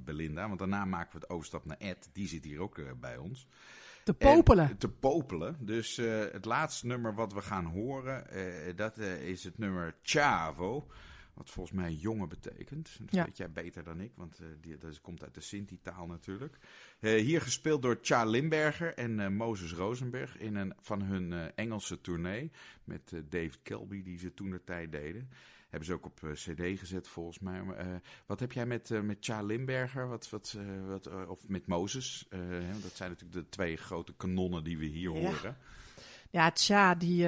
[0.00, 0.46] Belinda.
[0.46, 2.08] Want daarna maken we het overstap naar Ed.
[2.12, 3.46] Die zit hier ook bij ons.
[4.04, 4.68] Te popelen.
[4.68, 5.56] En, te popelen.
[5.60, 5.96] Dus
[6.32, 8.26] het laatste nummer wat we gaan horen,
[8.76, 10.86] dat is het nummer Chavo
[11.36, 12.96] Wat volgens mij jongen betekent.
[13.00, 13.24] Dat Ja.
[13.24, 16.58] weet jij beter dan ik, want eh, die, dat komt uit de Sinti-taal natuurlijk.
[17.00, 21.44] Eh, hier gespeeld door Cha Limberger en eh, Moses Rosenberg in een van hun eh,
[21.54, 22.50] Engelse tournee.
[22.84, 25.30] Met David Kelby, die ze toen de tijd deden.
[25.68, 27.62] Hebben ze ook op CD gezet volgens mij.
[28.26, 30.08] Wat heb jij met, met Cha Limberger?
[30.08, 32.26] Wat, wat, wat, of met Moses?
[32.82, 35.18] Dat zijn natuurlijk de twee grote kanonnen die we hier Ja.
[35.18, 35.56] horen.
[36.30, 37.26] Ja, Tja, die,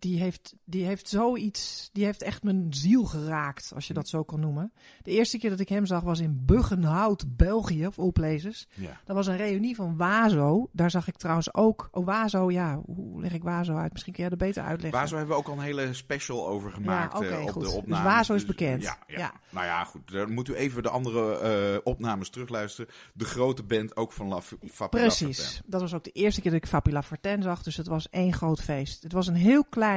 [0.00, 1.90] die, heeft, die heeft zoiets.
[1.92, 4.72] Die heeft echt mijn ziel geraakt, als je dat zo kan noemen.
[5.02, 8.68] De eerste keer dat ik hem zag was in Buggenhout, België, of places.
[8.74, 9.00] Ja.
[9.04, 10.68] Dat was een reunie van Wazo.
[10.72, 11.88] Daar zag ik trouwens ook.
[11.92, 12.80] Oh, Wazo, ja.
[12.86, 13.92] Hoe leg ik Wazo uit?
[13.92, 15.00] Misschien kun jij dat beter uitleggen.
[15.00, 17.62] Wazo hebben we ook al een hele special over gemaakt Ja, oké, eh, op goed.
[17.62, 18.12] de Dus opnames.
[18.12, 18.82] Wazo is bekend.
[18.82, 19.18] Ja, ja.
[19.18, 19.32] Ja.
[19.50, 20.12] Nou ja, goed.
[20.12, 22.90] Dan moet u even de andere eh, opnames terugluisteren.
[23.14, 24.40] De grote band ook van La
[24.88, 25.60] Precies.
[25.66, 27.62] Dat was ook de eerste keer dat ik Fabula Fortin zag.
[27.62, 29.02] Dus het was één groot feest.
[29.02, 29.89] Het was een heel klein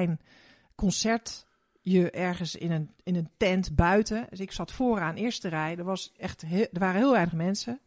[0.76, 1.46] concert.
[1.82, 4.26] Je ergens in een, in een tent buiten.
[4.30, 5.78] Dus ik zat vooraan, eerste rij.
[5.78, 7.80] Er, was echt heel- er waren heel weinig mensen.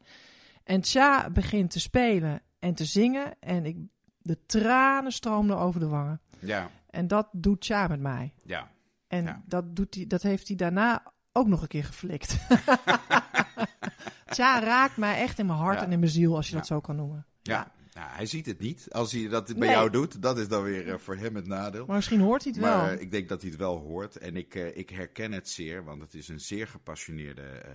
[0.65, 3.35] En Tja begint te spelen en te zingen.
[3.41, 3.77] En ik,
[4.19, 6.21] de tranen stroomden over de wangen.
[6.39, 8.33] Ja, En dat doet Tja met mij.
[8.45, 8.71] ja.
[9.09, 9.43] En Ja.
[9.47, 11.03] dat, doet hij, dat heeft hij daarna
[11.33, 12.37] ook nog een keer geflikt.
[14.27, 15.85] Tja raakt mij echt in mijn hart Ja.
[15.85, 17.27] en in mijn ziel, als je dat zo kan noemen.
[17.43, 17.71] Ja.
[17.97, 18.87] Nou, hij ziet het niet.
[18.93, 19.69] Als hij dat bij Nee.
[19.71, 21.87] jou doet, dat is dan weer eh, voor hem het nadeel.
[21.87, 22.77] Maar misschien hoort hij het wel.
[22.77, 24.17] Maar eh, ik denk dat hij het wel hoort.
[24.17, 27.73] En ik, eh, ik herken het zeer, want het is een zeer gepassioneerde eh,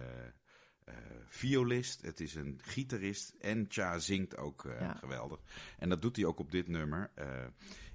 [0.83, 0.93] eh,
[1.27, 2.01] violist.
[2.01, 3.33] Het is een gitarist.
[3.39, 4.93] En Cha zingt ook eh, Ja.
[4.93, 5.39] geweldig.
[5.79, 7.11] En dat doet hij ook op dit nummer.
[7.15, 7.25] eh,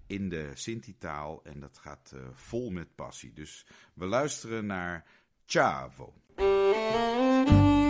[0.09, 1.41] in de Sinti-taal.
[1.45, 3.33] En dat gaat eh, vol met passie.
[3.33, 5.05] Dus we luisteren naar
[5.47, 6.15] Chavo.
[6.37, 7.86] Chavo,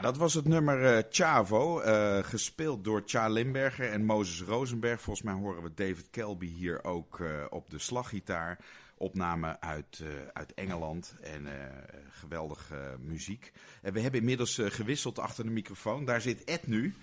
[0.00, 5.00] Dat was het nummer eh, Chavo, eh, gespeeld door Cha Limberger en Moses Rosenberg.
[5.00, 8.58] Volgens mij horen we David Kelby hier ook eh, op de slaggitaar.
[8.98, 11.46] Opname uit, uit Engeland en
[12.10, 13.52] geweldige muziek.
[13.82, 16.04] En we hebben inmiddels gewisseld achter de microfoon.
[16.04, 16.94] Daar zit Ed nu.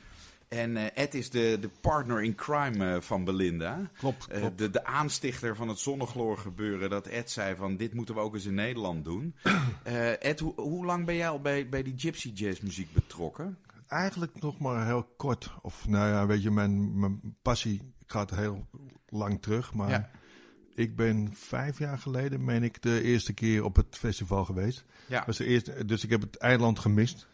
[0.54, 3.90] En eh, Ed is de, de partner in crime eh, van Belinda.
[3.98, 4.58] Klopt, Eh, klopt.
[4.58, 6.90] de, de aanstichter van het zonnegloor gebeuren.
[6.90, 9.36] Dat Ed zei van dit moeten we ook eens in Nederland doen.
[10.20, 13.58] Ed, hoe, hoe lang ben jij al bij, bij die gypsy jazz muziek betrokken?
[13.88, 15.52] Eigenlijk nog maar heel kort.
[15.62, 18.68] Of nou ja, weet je, mijn, mijn passie gaat heel
[19.10, 19.74] lang terug.
[19.74, 20.10] Maar Ja.
[20.76, 24.86] ik ben vijf jaar geleden, meen ik, de eerste keer op het festival geweest.
[25.08, 25.24] Ja.
[25.26, 27.28] Was de eerste, dus ik heb het eiland gemist.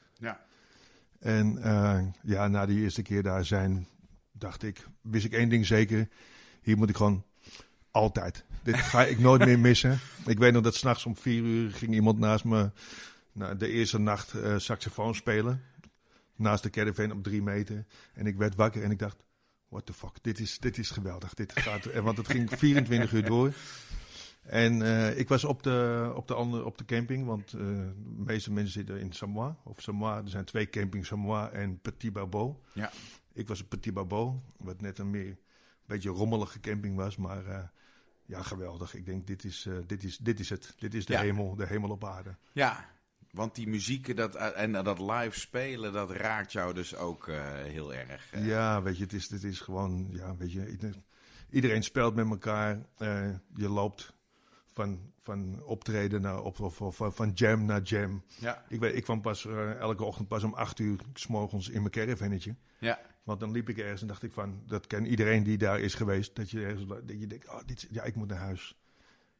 [1.19, 3.87] En eh, ja, na die eerste keer daar zijn,
[4.31, 6.07] dacht ik, wist ik één ding zeker.
[6.61, 7.23] Hier moet ik gewoon
[7.91, 8.45] altijd.
[8.63, 9.99] Dit ga ik nooit meer missen.
[10.25, 12.71] Ik weet nog dat s'nachts om vier uur ging iemand naast me
[13.31, 15.63] nou, de eerste nacht eh, saxofoon spelen.
[16.35, 17.85] Naast de caravan op drie meter.
[18.13, 19.23] En ik werd wakker en ik dacht,
[19.69, 21.33] what the fuck, dit is, dit is geweldig.
[21.33, 23.53] Dit gaat, eh, want het ging 24 uur door.
[24.49, 27.93] En eh, ik was op de, op, de andere, op de camping, want eh, de
[28.17, 29.57] meeste mensen zitten in Samoa.
[29.63, 32.55] Of Samoa, er zijn twee campings, Samoa en Petit Barbeau.
[32.73, 32.91] Ja.
[33.33, 35.37] Ik was op Petit Barbeau, wat net een meer
[35.85, 37.63] beetje rommelige camping was, maar eh,
[38.25, 38.93] ja, geweldig.
[38.95, 40.75] Ik denk, dit is, dit is, dit is het.
[40.79, 41.19] Dit is de Ja.
[41.21, 42.35] hemel, de hemel op aarde.
[42.51, 42.85] Ja,
[43.31, 47.29] want die muziek dat, en dat live spelen, dat raakt jou dus ook
[47.63, 48.31] heel erg.
[48.35, 51.03] Ja, weet je, het is, het is gewoon, ja, weet je, ieder-
[51.49, 52.85] iedereen speelt met elkaar.
[53.55, 54.13] je loopt
[54.79, 58.23] van, van optreden naar op, of, of van jam naar jam.
[58.39, 61.67] Ja, Ik, weet, ik kwam pas eh, elke ochtend pas om acht uur s morgens
[61.69, 62.55] in mijn caravannetje.
[62.79, 65.79] ja, Want dan liep ik ergens en dacht ik van, dat ken iedereen die daar
[65.79, 66.35] is geweest.
[66.35, 68.75] Dat je ergens, dat je denkt, oh, dit, ja, ik moet naar huis.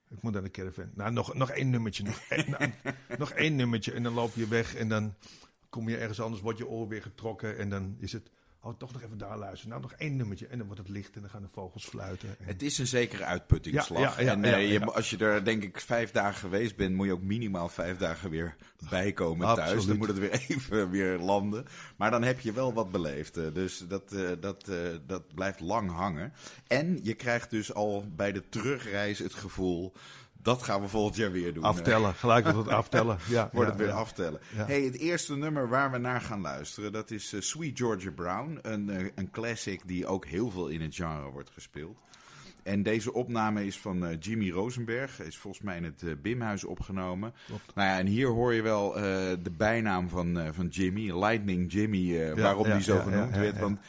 [0.10, 0.90] Ik moet naar de caravan.
[0.96, 2.04] Nou, nog, nog één nummertje.
[2.04, 2.72] Nog, één- nou,
[3.18, 5.16] nog één nummertje en dan loop je weg en dan
[5.70, 8.30] kom je ergens anders, wordt je oor weer getrokken en dan is het,
[8.62, 9.70] oh, toch nog even daar luisteren.
[9.70, 12.30] Nou, nog één nummertje en dan wordt het licht en dan gaan de vogels fluiten.
[12.39, 13.99] En- het is een zekere uitputtingsslag.
[14.01, 16.95] Ja, ja, ja, en eh, je, als je er denk ik vijf dagen geweest bent,
[16.95, 18.55] moet je ook minimaal vijf dagen weer
[18.89, 19.60] bijkomen thuis.
[19.60, 19.88] Absoluut.
[19.88, 21.66] Dan moet het weer even weer landen.
[21.95, 23.38] Maar dan heb je wel wat beleefd.
[23.38, 24.72] eh, Dus dat, eh, dat,
[25.07, 26.34] dat blijft lang hangen.
[26.68, 29.93] En je krijgt dus al bij de terugreis het gevoel,
[30.42, 31.64] dat gaan we volgend jaar weer doen.
[31.64, 33.18] aftellen, gelijk tot het aftellen.
[33.30, 34.00] Ja, Wordt ja, het weer ja.
[34.00, 34.40] aftellen.
[34.56, 34.66] Ja.
[34.66, 38.60] Hey, het eerste nummer waar we naar gaan luisteren, dat is eh, Sweet Georgia Brown.
[38.62, 41.98] Een, eh, een classic die ook heel veel in het genre wordt gespeeld.
[42.64, 45.22] En deze opname is van eh, Jimmy Rosenberg.
[45.22, 47.34] Is volgens mij in het Bimhuis opgenomen.
[47.46, 47.76] Klopt.
[47.76, 48.92] Nou ja, en hier hoor je wel
[49.44, 53.60] de bijnaam van, van Jimmy, Lightning Jimmy, waarom die zo genoemd werd.
[53.60, 53.80] Want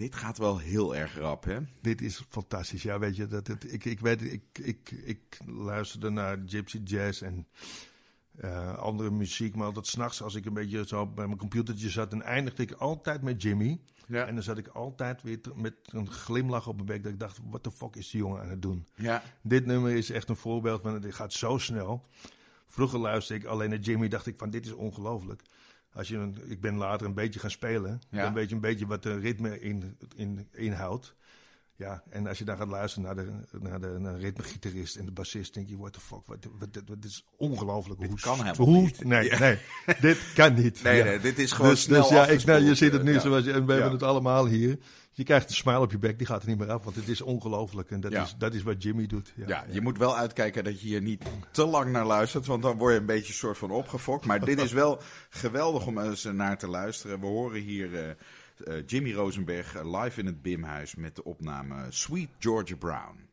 [0.00, 1.58] dit gaat wel heel erg rap, hè?
[1.80, 2.82] Dit is fantastisch.
[2.82, 7.22] Ja, weet je, dat, het, ik, ik, weet, ik, ik, ik luisterde naar gypsy jazz
[7.22, 7.46] en
[8.36, 9.54] eh, andere muziek.
[9.54, 12.72] Maar altijd s'nachts, als ik een beetje zo bij mijn computertje zat, dan eindigde ik
[12.72, 13.80] altijd met Jimmy.
[14.06, 14.26] Ja.
[14.26, 17.02] En dan zat ik altijd weer met een glimlach op mijn bek.
[17.02, 18.86] Dat ik dacht, wat de fuck is die jongen aan het doen?
[18.94, 22.06] Ja, Dit nummer is echt een voorbeeld van, het gaat zo snel.
[22.66, 25.42] Vroeger luisterde ik alleen naar Jimmy, dacht ik van, dit is ongelooflijk.
[25.92, 28.00] Als je, een- ik ben later een beetje gaan spelen.
[28.10, 28.22] Ja.
[28.22, 31.14] Dan weet je een beetje wat de ritme in, in, inhoudt.
[31.76, 35.04] Ja, en als je dan gaat luisteren naar de, naar de, naar de ritmegitarist en
[35.04, 38.00] de bassist, denk je, what the fuck, wat, wat, wat, dit is ongelooflijk.
[38.00, 39.04] Dit hoe, kan helemaal hoe, niet.
[39.04, 39.38] Nee, Ja.
[39.38, 39.58] nee,
[40.00, 40.82] dit kan niet.
[40.82, 41.04] nee, Ja.
[41.04, 43.12] nee, dit is gewoon Dus, snel dus ja, ik, nou, je ziet het eh, nu
[43.12, 43.20] ja.
[43.20, 44.78] zoals je, en we hebben het allemaal hier.
[45.12, 47.08] Je krijgt een smile op je bek, die gaat er niet meer af, want het
[47.08, 47.90] is ongelooflijk.
[47.90, 48.22] En dat, Ja.
[48.22, 49.32] is, dat is wat Jimmy doet.
[49.46, 52.76] Ja, je moet wel uitkijken dat je hier niet te lang naar luistert, want dan
[52.76, 54.26] word je een beetje soort van opgefokt.
[54.26, 55.00] Maar dit is wel
[55.30, 57.20] geweldig om eens naar te luisteren.
[57.20, 61.86] We horen hier eh, eh, Jimmy Rosenberg eh, live in het Bimhuis met de opname
[61.88, 63.28] Sweet Georgia Brown.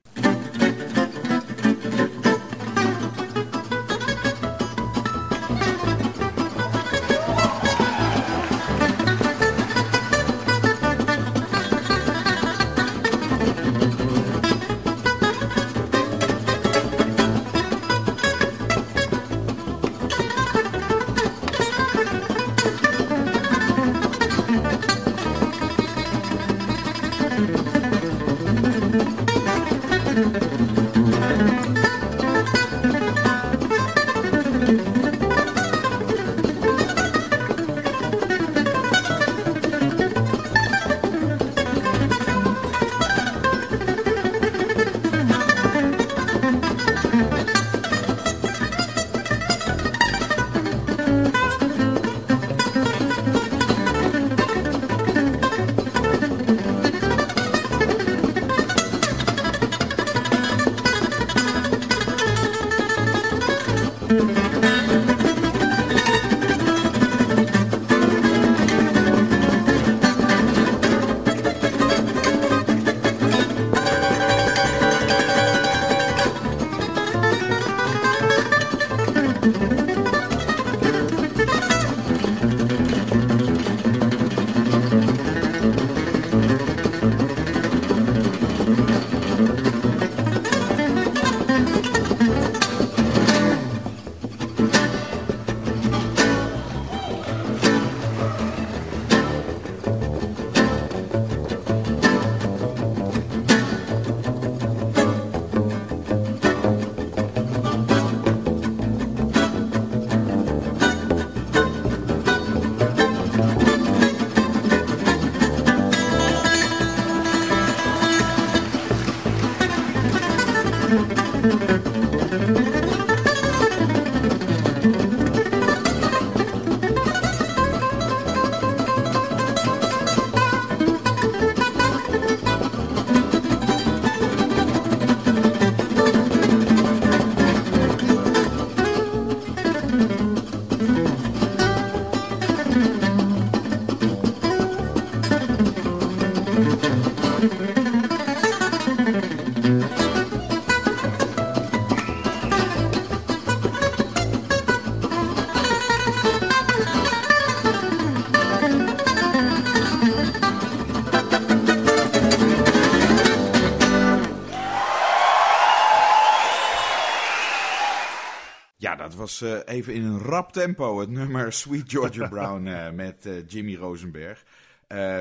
[169.28, 173.48] Was eh, even in een rap tempo het nummer Sweet Georgia Brown eh, met eh,
[173.48, 174.44] Jimmy Rosenberg.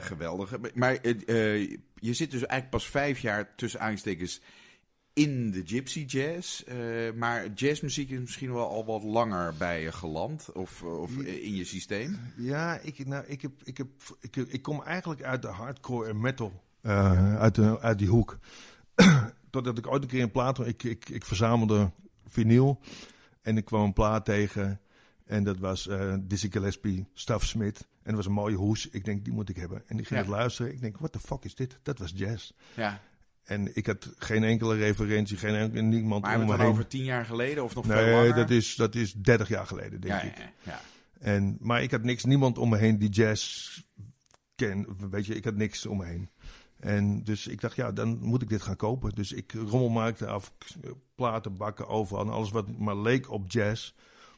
[0.01, 0.57] Geweldig.
[0.75, 0.99] Maar
[1.95, 4.41] je zit dus eigenlijk pas vijf jaar tussen aanstekens
[5.13, 6.65] in de gypsy jazz.
[7.15, 11.65] maar jazzmuziek is misschien wel al wat langer bij je geland of, of in je
[11.65, 12.19] systeem.
[12.37, 13.89] Ja, ik, nou, ik, heb, ik, heb,
[14.21, 16.63] ik, ik kom eigenlijk uit de hardcore en metal.
[17.39, 18.39] uit, de, uit die hoek.
[19.51, 20.67] Totdat ik ooit een keer een plaat...
[20.67, 21.91] Ik, ik, ik verzamelde
[22.27, 22.81] vinyl.
[23.47, 24.81] En ik kwam een plaat tegen.
[25.25, 27.79] En dat was eh Dizzy Gillespie, Staff Smith.
[27.81, 28.89] En dat was een mooie hoes.
[28.89, 29.83] Ik denk, die moet ik hebben.
[29.87, 30.27] En ik ging Ja.
[30.27, 30.73] het luisteren.
[30.73, 31.79] Ik denk, what the fuck is dit?
[31.83, 32.53] Dat was jazz.
[32.75, 33.01] Ja,
[33.45, 36.67] En ik had geen enkele referentie, geen enkele, niemand maar om me heen.
[36.67, 38.35] over tien jaar geleden of nog veel Nee, langer?
[38.35, 40.37] dat is, dat is 30 jaar geleden, denk ja, ik.
[40.39, 40.81] ja, ja.
[41.21, 43.69] En, maar ik had niks, niemand om me heen die jazz
[44.55, 44.87] ken.
[45.11, 46.31] Weet je, ik had niks om me heen.
[46.81, 49.15] En dus ik dacht, ja, dan moet ik dit gaan kopen.
[49.15, 50.53] Dus ik rommelmarkte af,
[51.15, 52.25] platen, bakken, overal.
[52.25, 53.93] En alles wat maar leek op jazz,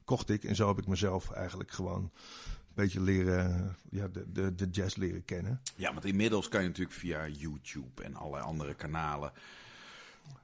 [0.05, 0.45] kocht ik.
[0.45, 4.97] En zo heb ik mezelf eigenlijk gewoon een beetje leren, ja, de, de, de jazz
[4.97, 5.61] leren kennen.
[5.76, 9.32] Ja, want inmiddels kan je natuurlijk via YouTube en allerlei andere kanalen.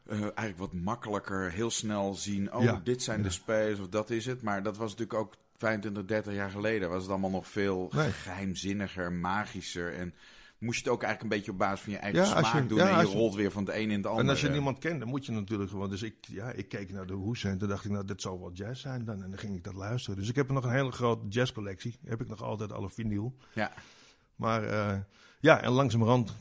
[0.06, 2.54] eh, eigenlijk wat makkelijker, heel snel zien.
[2.54, 4.42] Oh, Ja, dit zijn de space of dat is het.
[4.42, 6.88] Maar dat was natuurlijk ook 25, 30 jaar geleden.
[6.90, 8.10] Was het allemaal nog veel Nee.
[8.10, 9.94] geheimzinniger, magischer.
[9.94, 10.14] En
[10.64, 12.66] moest je het ook eigenlijk een beetje op basis van je eigen Ja, smaak je-
[12.68, 12.78] doen.
[12.78, 14.22] ja, en je rolt weer van het een in het andere.
[14.24, 15.90] En als je niemand kent, dan moet je natuurlijk gewoon.
[15.90, 18.40] Dus ik, ja, ik keek naar de hoes en toen dacht ik, nou, dit zal
[18.40, 19.22] wel jazz zijn dan.
[19.22, 20.18] En dan ging ik dat luisteren.
[20.18, 21.98] Dus ik heb nog een hele grote jazzcollectie.
[22.04, 23.34] Heb ik nog altijd alle vinyl.
[23.54, 23.72] Ja,
[24.36, 24.98] Maar eh,
[25.40, 26.32] ja, en langzamerhand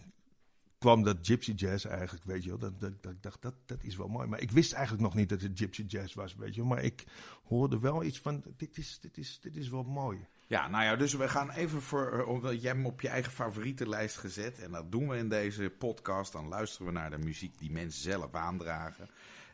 [0.78, 2.58] kwam dat gypsy jazz eigenlijk, weet je wel.
[2.58, 4.28] Dat, dat, dat, ik dacht, dat, dat is wel mooi.
[4.28, 6.70] Maar ik wist eigenlijk nog niet dat het gypsy jazz was, weet je wel.
[6.70, 7.04] Maar ik
[7.44, 10.26] hoorde wel iets van, dit is, dit is, dit is wel mooi.
[10.48, 12.20] Ja, nou ja, dus we gaan even voor.
[12.20, 14.60] eh, Omdat jij hem op je eigen favorietenlijst gezet.
[14.60, 16.32] En dat doen we in deze podcast.
[16.32, 19.08] Dan luisteren we naar de muziek die mensen zelf aandragen.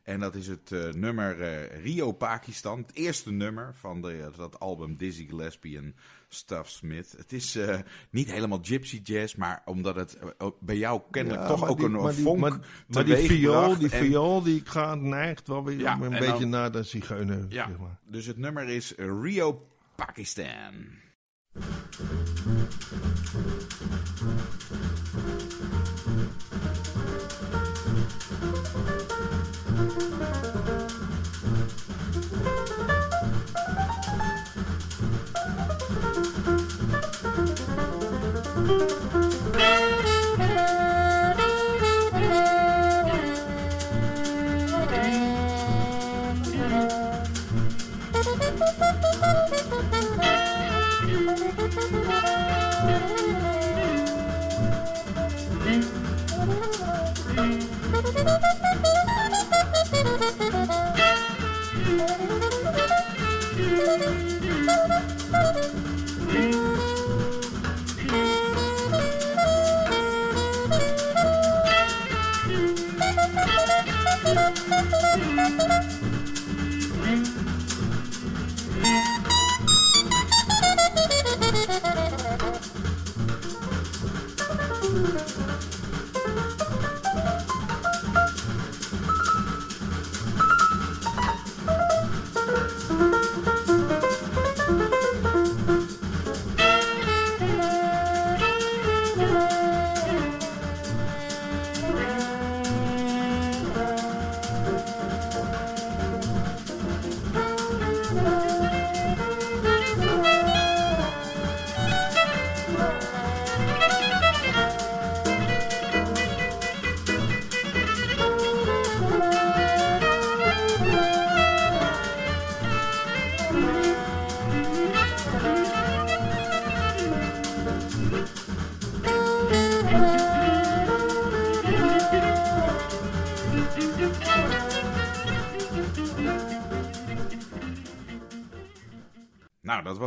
[0.03, 2.77] En dat is het eh, nummer eh, Rio Pakistan.
[2.79, 5.95] Het eerste nummer van de, dat album Dizzy Gillespie en
[6.29, 7.11] Stuff Smith.
[7.17, 7.57] Het is
[8.09, 10.17] niet helemaal gypsy jazz, maar omdat het
[10.59, 13.77] bij jou kennelijk Ja, toch ook die- een maar die- vonk Maar, maar die viool,
[13.77, 16.83] die En- viool, die gaat, neigt wel weer Ja, een en beetje dan- naar de
[16.83, 17.97] zigeuner, Ja, zeg maar.
[18.05, 19.67] dus het nummer is Rio
[19.99, 20.95] Pakistan.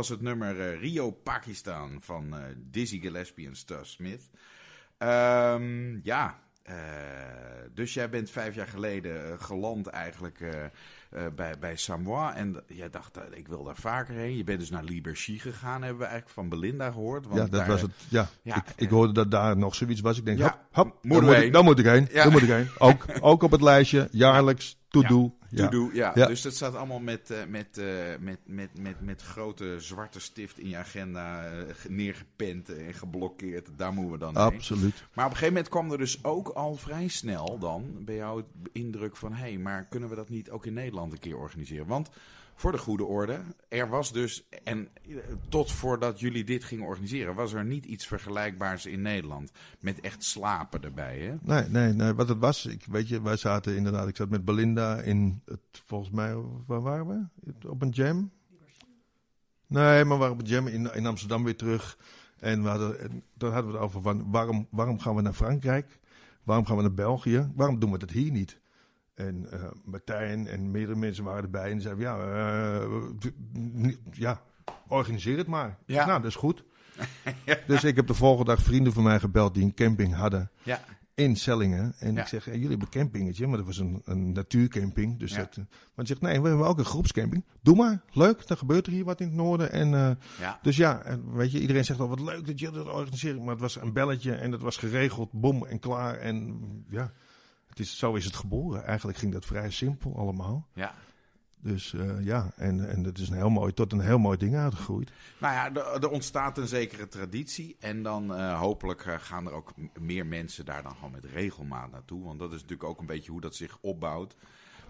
[0.03, 4.29] Was het nummer eh, Rio Pakistan van eh, Dizzy Gillespie en Stuff Smith.
[4.97, 6.75] Ehm, ja, eh,
[7.73, 10.39] dus jij bent vijf jaar geleden geland eigenlijk
[11.35, 12.35] bij, bij Samoa.
[12.35, 14.37] En jij dacht, ik wil daar vaker heen.
[14.37, 17.25] Je bent dus naar Libergie gegaan, hebben we eigenlijk van Belinda gehoord.
[17.25, 17.91] Want ja, dat daar- was het.
[18.09, 20.17] Ja, Ja, ik, ik hoorde dat daar nog zoiets was.
[20.17, 22.07] Ik denk, Ja, hop, daar, moet ik, daar moet ik heen.
[22.11, 22.23] Ja.
[22.23, 22.69] Daar moet ik heen.
[22.77, 25.35] Ook, ook op het lijstje, jaarlijks, to-do.
[25.55, 25.67] Ja.
[25.67, 26.11] Do, ja.
[26.15, 26.25] Ja.
[26.27, 27.85] Dus dat staat allemaal met, eh, met, eh,
[28.19, 33.69] met, met, met, met grote zwarte stift in je agenda ge- neergepend en geblokkeerd.
[33.77, 34.57] Daar moeten we dan heen.
[34.57, 34.93] Absoluut.
[35.13, 38.37] Maar op een gegeven moment kwam er dus ook al vrij snel dan bij jou
[38.37, 39.33] het indruk van...
[39.33, 41.87] hé, hey, maar kunnen we dat niet ook in Nederland een keer organiseren?
[41.87, 42.09] Want
[42.55, 44.47] voor de goede orde, er was dus...
[44.63, 45.15] en eh,
[45.49, 47.35] tot voordat jullie dit gingen organiseren...
[47.35, 49.51] was er niet iets vergelijkbaars in Nederland.
[49.79, 51.35] Met echt slapen erbij, hè?
[51.41, 54.45] Nee, nee, nee, wat het was, ik, weet je, wij zaten inderdaad, ik zat met
[54.45, 56.35] Belinda in, het, volgens mij,
[56.67, 57.67] waar waren we?
[57.67, 58.31] Op een jam?
[59.67, 61.97] Nee, maar we waren op een jam in, in Amsterdam weer terug.
[62.39, 65.99] En we hadden, en hadden we het over van, waarom, waarom gaan we naar Frankrijk?
[66.43, 67.51] Waarom gaan we naar België?
[67.55, 68.59] Waarom doen we dat hier niet?
[69.27, 74.41] En eh, Martijn en meerdere mensen waren erbij en zeiden, ja, eh, ja,
[74.87, 75.77] organiseer het maar.
[75.85, 76.05] Ja.
[76.05, 76.63] Nou, dat is goed.
[77.67, 80.79] Dus ik heb de volgende dag vrienden van mij gebeld die een camping hadden Ja,
[81.15, 81.93] in Sellingen.
[81.99, 85.19] En ik zeg, eh, jullie hebben een campingetje, maar dat was een, een natuurcamping.
[85.19, 87.45] Dus dat, eh, maar hij zegt, nee, we hebben ook een groepscamping.
[87.61, 89.71] Doe maar, leuk, dan gebeurt er hier wat in het noorden.
[89.71, 90.59] En, eh, ja.
[90.61, 93.43] dus ja, en weet je, iedereen zegt al, wat leuk dat jullie dat organiseren.
[93.43, 96.17] Maar het was een belletje en het was geregeld, bom en klaar.
[96.17, 96.59] En
[96.89, 97.11] ja,
[97.77, 98.83] het is, zo is het geboren.
[98.85, 100.67] Eigenlijk ging dat vrij simpel allemaal.
[100.73, 100.93] ja.
[101.65, 104.55] Dus eh, ja, en, en het is een heel mooi, tot een heel mooi ding
[104.55, 105.11] uitgegroeid.
[105.39, 107.75] Nou ja, er, er ontstaat een zekere traditie.
[107.79, 111.91] En dan eh, hopelijk eh, gaan er ook meer mensen daar dan gewoon met regelmaat
[111.91, 112.23] naartoe.
[112.23, 114.35] Want dat is natuurlijk ook een beetje hoe dat zich opbouwt.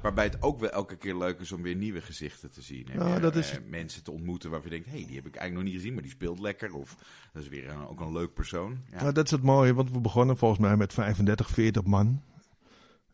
[0.01, 2.87] Waarbij het ook wel elke keer leuk is om weer nieuwe gezichten te zien.
[2.87, 5.35] En Ja, dat is- mensen te ontmoeten waarvan je denkt, hé, hey, die heb ik
[5.35, 6.73] eigenlijk nog niet gezien, maar die speelt lekker.
[6.73, 6.95] Of
[7.33, 8.77] dat is weer een- ook een leuk persoon.
[8.91, 9.01] Ja.
[9.01, 12.21] Nou, dat is het mooie, want we begonnen volgens mij met 35, 40 man.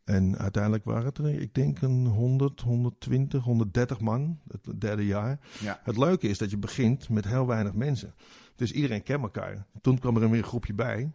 [0.09, 5.39] En uiteindelijk waren het er, ik denk, een 100, 120, 130 man, het derde jaar.
[5.59, 5.79] Ja.
[5.83, 8.13] Het leuke is dat je begint met heel weinig mensen.
[8.55, 9.65] Dus iedereen kent elkaar.
[9.81, 11.11] Toen kwam er weer een groepje bij.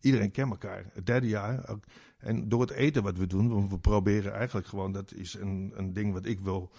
[0.00, 0.84] Iedereen kent elkaar.
[0.92, 1.76] Het derde jaar.
[2.18, 5.72] En door het eten wat we doen, want we proberen eigenlijk gewoon, dat is een,
[5.76, 6.72] een ding wat ik wil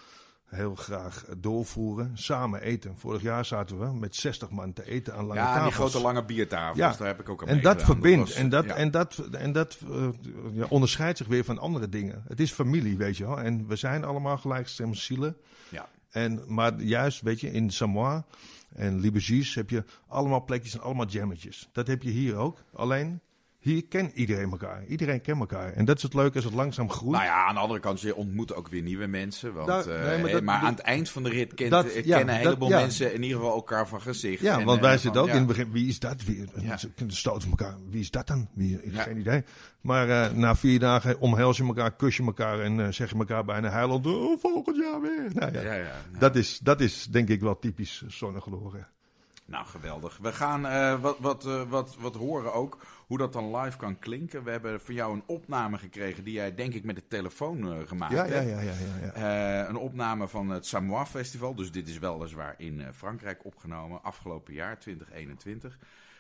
[0.49, 2.11] heel graag doorvoeren.
[2.17, 2.97] Samen eten.
[2.97, 5.63] Vorig jaar zaten we met 60 man te eten aan lange Ja, tafels.
[5.63, 6.93] die grote lange biertafels, Ja.
[6.97, 8.27] daar heb ik ook aan En dat verbindt.
[8.29, 8.73] was- en dat, ja.
[8.75, 10.07] en dat, en dat eh,
[10.53, 12.23] ja, onderscheidt zich weer van andere dingen.
[12.27, 13.39] Het is familie, weet je wel.
[13.39, 15.37] En we zijn allemaal gelijkgestemde zielen.
[15.69, 15.87] Ja.
[16.09, 18.25] En, maar juist, weet je, in Samoa
[18.75, 21.69] en Libergies heb je allemaal plekjes en allemaal jammetjes.
[21.71, 22.63] Dat heb je hier ook.
[22.73, 23.21] Alleen,
[23.59, 24.85] hier kent iedereen elkaar.
[24.85, 25.73] Iedereen kent elkaar.
[25.73, 27.11] En dat is het leuke als het langzaam groeit.
[27.11, 29.53] Nou ja, aan de andere kant, je ontmoet ook weer nieuwe mensen.
[29.53, 31.71] Want, Nou, eh, nee, maar maar, dat- maar aan het eind van de rit kent,
[31.71, 32.79] Dat- eh, ja, kennen een heleboel ja.
[32.79, 34.41] mensen in ieder geval elkaar van gezicht.
[34.41, 35.33] Ja, En, want eh, wij zitten ook ja.
[35.33, 35.71] in het begin.
[35.71, 36.23] Wie is dat?
[36.23, 36.45] Wie.
[36.77, 37.75] Ze stoten elkaar.
[37.89, 38.47] Wie is dat dan?
[38.53, 38.79] Wie.
[38.93, 39.43] Geen idee.
[39.81, 43.69] Maar na vier dagen omhels je elkaar, kus je elkaar en zeg je elkaar bijna
[43.69, 44.07] huilend.
[44.07, 45.29] Oh, volgend jaar weer.
[45.33, 45.91] Nou, ja, Ja, ja.
[46.19, 48.87] Dat, is, dat is denk ik wel typisch zonnegloren.
[49.49, 50.17] Nou, geweldig.
[50.21, 52.77] We gaan eh, wat, wat, eh, wat, wat horen ook,
[53.07, 54.43] hoe dat dan live kan klinken.
[54.43, 57.87] We hebben van jou een opname gekregen die jij denk ik met de telefoon eh,
[57.87, 58.49] gemaakt Ja, ja, hebt.
[58.49, 59.69] ja, ja, ja, ja.
[59.69, 61.55] Een opname van het Samoa Festival.
[61.55, 64.03] Dus dit is weliswaar in Frankrijk opgenomen.
[64.03, 65.77] Afgelopen jaar, 2021.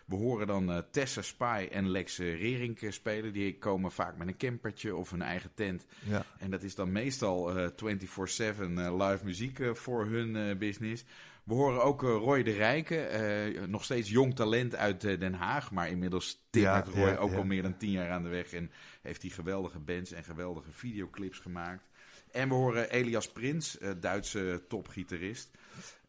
[0.09, 3.33] We horen dan Tessa Spy en Lex Rerink eh, spelen.
[3.33, 5.85] Die komen vaak met een campertje of een eigen tent.
[6.03, 6.25] ja.
[6.39, 11.05] En dat is dan meestal eh 24-7 eh, live muziek voor hun business.
[11.49, 15.33] We horen ook eh, Roy de Rijken, eh, nog steeds jong talent uit eh, Den
[15.33, 15.71] Haag.
[15.71, 17.37] Maar inmiddels timmert Ja, Roy ja, ook ja.
[17.37, 18.53] al meer dan tien jaar aan de weg.
[18.53, 18.71] En
[19.01, 21.89] heeft hij geweldige bands en geweldige videoclips gemaakt.
[22.31, 25.51] En we horen Elias Prins, Duitse topgitarist.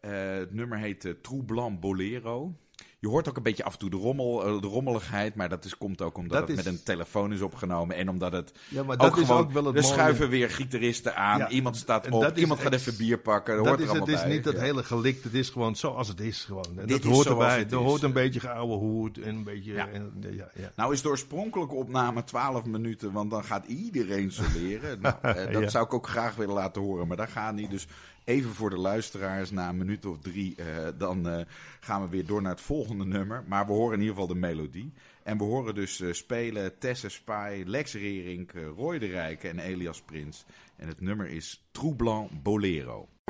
[0.01, 1.14] Het nummer heet
[1.47, 2.55] Blanc Bolero.
[3.03, 5.65] Je hoort ook een beetje af en toe de, rommel, eh, de rommeligheid, maar dat
[5.65, 7.97] is, komt ook omdat Dat het is- met een telefoon is opgenomen.
[7.97, 9.95] En omdat het ja, maar ook dat is gewoon, ook wel het er mooie.
[9.95, 11.39] schuiven weer gitaristen aan.
[11.39, 12.37] Ja, iemand staat op.
[12.37, 13.57] Iemand gaat ex- even bier pakken.
[13.57, 14.61] Dat, Dat hoort is, er het is niet dat Ja.
[14.61, 15.25] hele gelikt.
[15.25, 16.45] Het is gewoon zoals het is.
[16.45, 16.65] Gewoon.
[16.79, 17.67] En Dit dat hoort erbij.
[17.71, 19.75] Er hoort een beetje geouwe hoed en een beetje...
[19.81, 20.73] En, ja, ja.
[20.77, 25.01] Nou is de oorspronkelijke opname 12 minuten, want dan gaat iedereen soleren.
[25.03, 27.71] nou, eh, dat zou ik ook graag willen laten horen, maar dat gaat niet.
[27.71, 27.87] Dus
[28.31, 31.41] even voor de luisteraars, na een minuut of drie, eh, dan eh,
[31.81, 33.45] gaan we weer door naar het volgende nummer.
[33.47, 34.93] Maar we horen in ieder geval de melodie.
[35.22, 39.59] En we horen dus eh, spelen Tessa Spy, Lex Rerink, eh, Roy de Rijken en
[39.59, 40.45] Elias Prins.
[40.76, 43.09] En het nummer is Trou Blanc Bolero.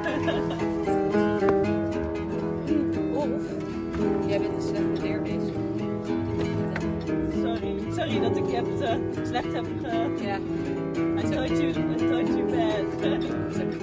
[3.15, 4.99] Of jij bent een slechte.
[7.43, 8.67] Sorry, sorry dat ik je heb,
[9.27, 10.15] slecht heb ge...
[10.23, 10.39] Ja.
[11.19, 13.77] I told you, I told you bad.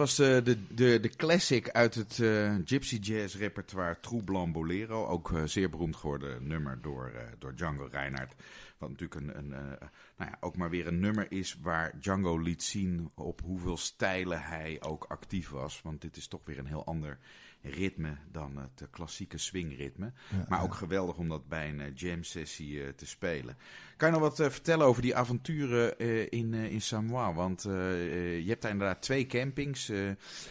[0.00, 5.06] was de, de, de, de classic uit het eh, Gypsy Jazz repertoire Troublant Bolero.
[5.06, 8.34] Ook eh, zeer beroemd geworden nummer door, eh, door Django Reinhardt.
[8.78, 12.38] Wat natuurlijk een, een, eh, nou ja, ook maar weer een nummer is waar Django
[12.38, 15.80] liet zien op hoeveel stijlen hij ook actief was.
[15.82, 17.18] Want dit is toch weer een heel ander
[17.62, 20.12] ritme dan het klassieke swingritme.
[20.48, 23.56] maar ook geweldig om dat bij een eh, jam sessie eh, te spelen.
[23.96, 25.98] Kan je nog wat eh, vertellen over die avonturen
[26.30, 27.32] in, in Samoa?
[27.32, 29.92] Want je hebt daar inderdaad twee campings.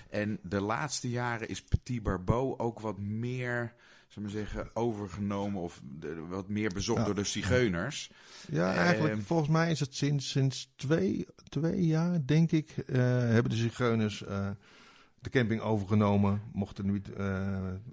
[0.09, 3.73] en de laatste jaren is Petit Barbeau ook wat meer,
[4.07, 7.05] zal ik maar zeggen, overgenomen of de- wat meer bezocht Ja.
[7.05, 8.11] door de zigeuners.
[8.51, 13.57] Ja, eigenlijk volgens mij is het sinds, sinds twee, twee jaar, denk ik, hebben de
[13.57, 14.23] zigeuners
[15.21, 16.41] de camping overgenomen.
[16.53, 17.25] Mochten niet, eh,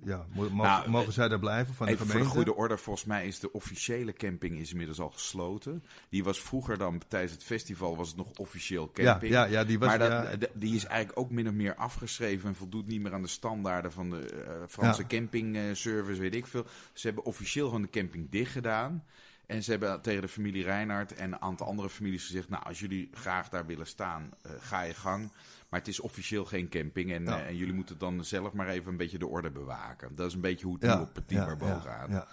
[0.04, 2.36] ja, mogen, Nou, mogen zij daar blijven van de Even voor de gemeente?
[2.44, 5.84] goede orde, volgens mij is de officiële camping is inmiddels al gesloten.
[6.08, 9.32] Die was vroeger dan tijdens het festival was het nog officieel ja, camping.
[9.32, 12.48] ja, ja, die was maar dat, ja, die is eigenlijk ook min of meer afgeschreven
[12.48, 15.06] en voldoet niet meer aan de standaarden van de eh, Franse Ja.
[15.06, 16.66] campingservice, weet ik veel.
[16.92, 19.04] Ze hebben officieel gewoon de camping dicht gedaan.
[19.46, 22.80] En ze hebben tegen de familie Reinhardt en een aantal andere families gezegd: Nou, als
[22.80, 25.30] jullie graag daar willen staan, eh, ga je gang.
[25.68, 27.12] Maar het is officieel geen camping.
[27.12, 27.40] En, Ja.
[27.40, 30.14] eh, en jullie moeten dan zelf maar even een beetje de orde bewaken.
[30.14, 32.08] Dat is een beetje hoe het ja, nu op Petit Barbeau gaat.
[32.10, 32.26] ja.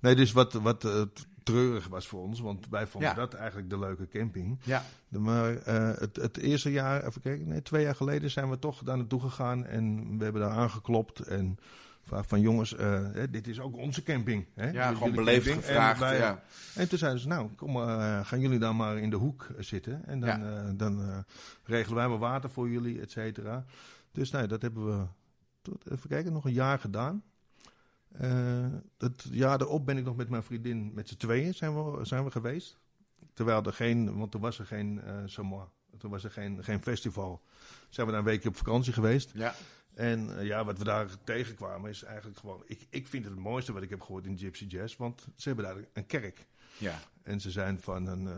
[0.00, 1.02] Nee, dus wat, wat eh,
[1.42, 4.58] treurig was voor ons, want wij vonden dat eigenlijk de leuke camping.
[4.62, 4.82] Ja.
[5.08, 8.58] De- Maar eh, het, het eerste jaar, even kijken, nee, twee jaar geleden zijn we
[8.58, 11.58] toch daar naartoe gegaan en we hebben daar aangeklopt en
[12.02, 14.46] gevraagd van jongens, eh, dit is ook onze camping.
[14.54, 14.70] Hè?
[14.70, 15.66] Ja, gewoon beleefd camping.
[15.66, 16.00] gevraagd.
[16.02, 16.42] En, wij- ja.
[16.74, 19.62] en toen zeiden ze, nou, kom eh, gaan jullie dan maar in de hoek eh,
[19.62, 20.72] zitten en dan, Ja.
[20.72, 21.24] dan
[21.64, 23.64] regelen wij maar water voor jullie, et cetera.
[24.12, 25.06] Dus nee, dat hebben we,
[25.62, 27.22] tot, even kijken, nog een jaar gedaan.
[28.98, 32.24] Het jaar erop ben ik nog met mijn vriendin, met z'n tweeën zijn we, zijn
[32.24, 32.78] we geweest.
[33.34, 37.42] Terwijl er geen, want toen was er geen Samoa, toen was er geen, geen festival.
[37.88, 39.30] Zijn we daar een weekje op vakantie geweest.
[39.34, 39.54] Ja.
[39.94, 43.42] En eh, ja, wat we daar tegenkwamen is eigenlijk gewoon, ik, ik vind het het
[43.42, 46.46] mooiste wat ik heb gehoord in Gypsy Jazz, want ze hebben daar een kerk.
[46.78, 46.98] ja.
[47.22, 48.34] En ze zijn van een, eh,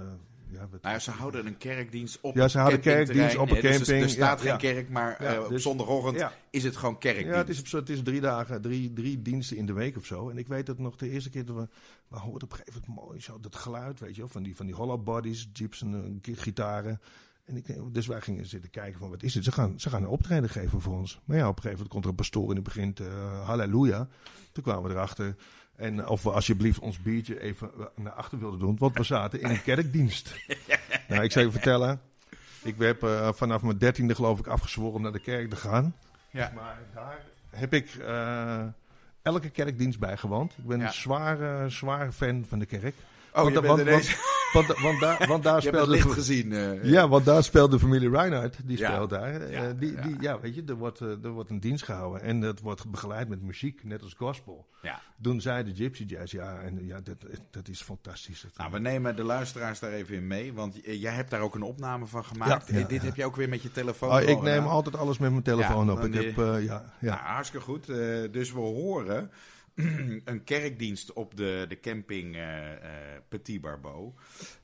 [0.50, 3.54] ja, Nou ja, ze houden een kerkdienst op Ja, ze houden kerkdienst op een.
[3.60, 6.76] Dus er- camping, er staat ja, geen kerk, maar eh, op dus- zondagochtend is het
[6.76, 7.30] gewoon kerkdienst.
[7.32, 10.28] Ja, het is, het is drie dagen, drie, drie diensten in de week of zo.
[10.30, 11.68] En ik weet dat nog de eerste keer dat we,
[12.08, 14.56] we hoorden op een gegeven moment mooi zo dat geluid, weet je wel, van die,
[14.56, 17.00] van die hollow bodies, jeeps en eh, gitaren.
[17.44, 19.44] En ik, dus wij gingen zitten kijken van wat is dit?
[19.44, 21.20] Ze gaan, ze gaan een optreden geven voor ons.
[21.24, 24.08] Maar ja, op een gegeven moment komt er een pastoor en die begint eh, halleluja.
[24.52, 25.36] Toen kwamen we erachter.
[25.76, 29.40] En of we alsjeblieft ons biertje even eh, naar achter wilden doen, want we zaten
[29.40, 30.34] in een kerkdienst.
[31.08, 32.00] nou, ik zou je vertellen,
[32.62, 35.94] ik heb eh, vanaf mijn dertiende geloof ik afgezworen om naar de kerk te gaan.
[36.30, 36.52] Ja.
[36.54, 38.62] Maar daar heb ik eh,
[39.22, 40.52] elke kerkdienst bij gewoond.
[40.58, 40.86] Ik ben Ja.
[40.86, 42.94] een zware, zware fan van de kerk.
[43.32, 44.16] Oh, want, je bent want, ineens...
[44.54, 45.90] want, want, daar, want daar speelde...
[45.90, 46.52] licht gezien.
[46.52, 46.84] eh.
[46.84, 48.56] Ja, want daar speelt de familie Reinhardt.
[48.64, 48.92] Die Ja.
[48.92, 49.34] speelt daar.
[49.40, 50.00] Eh, Ja, die, ja.
[50.02, 52.22] Die, ja, weet je, er wordt, eh, er wordt een dienst gehouden.
[52.22, 54.66] En dat wordt begeleid met muziek, net als gospel.
[54.82, 55.00] Ja.
[55.16, 56.60] Doen zij de Gypsy Jazz, ja.
[56.60, 57.16] En ja, dat,
[57.50, 58.46] dat is fantastisch.
[58.56, 61.62] Nou, we nemen de luisteraars daar even in mee, want jij hebt daar ook een
[61.62, 62.68] opname van gemaakt.
[62.68, 63.06] Ja, ja, Eh, Dit ja.
[63.06, 64.10] heb je ook weer met je telefoon.
[64.10, 64.66] Oh, ik neem gedaan.
[64.68, 66.04] altijd alles met mijn telefoon Ja, op.
[66.04, 67.14] Ik die- heb, eh, ja, ja.
[67.14, 67.88] Nou, hartstikke goed.
[67.88, 67.96] Eh,
[68.30, 69.30] dus we horen
[70.24, 74.12] een kerkdienst op de, de camping eh, eh, Petit Barbeau.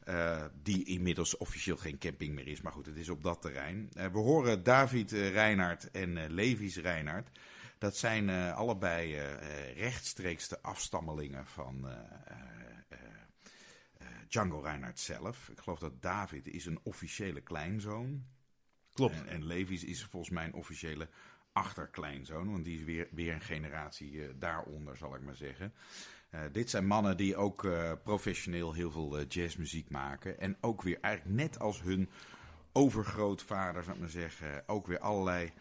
[0.04, 3.88] eh, die inmiddels officieel geen camping meer is, maar goed, het is op dat terrein.
[3.92, 7.30] We horen David Reinhardt en Levis Reinhardt.
[7.78, 9.18] Dat zijn allebei
[9.76, 11.86] rechtstreeks de afstammelingen van
[14.28, 15.48] Django Reinhardt zelf.
[15.48, 18.24] Ik geloof dat David is een officiële kleinzoon.
[18.92, 19.14] Klopt.
[19.14, 21.08] En, en Levis is volgens mij een officiële
[21.52, 25.72] achterkleinzoon, want die is weer, weer een generatie eh, daaronder, zal ik maar zeggen.
[26.30, 30.40] Eh, dit zijn mannen die ook eh, professioneel heel veel jazzmuziek maken.
[30.40, 32.10] En ook weer eigenlijk net als hun
[32.72, 35.52] overgrootvader, zou ik maar zeggen, ook weer allerlei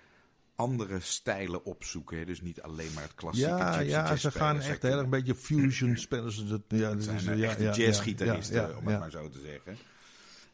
[0.55, 2.17] andere stijlen opzoeken.
[2.17, 2.25] hè.
[2.25, 5.35] Dus niet alleen maar het klassieke Ja, ja ze gaan echt heel erg een beetje
[5.35, 6.31] fusion spelen.
[6.31, 8.99] Ze dat, ja, dat zijn is, ja, echte ja, ja, jazzgitaristen, ja, ja, om het
[8.99, 9.77] maar zo te zeggen.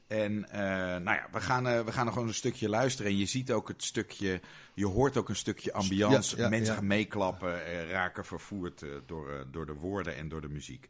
[0.08, 0.60] En eh,
[1.02, 3.12] nou ja, we gaan, eh, we gaan er gewoon een stukje luisteren.
[3.12, 4.42] En je ziet ook het stukje,
[4.74, 6.36] je hoort ook een stukje ambiance.
[6.36, 6.80] Ja, ja, Mensen ja.
[6.80, 10.90] gaan meeklappen, eh, raken vervoerd door, eh, door de woorden en door de muziek.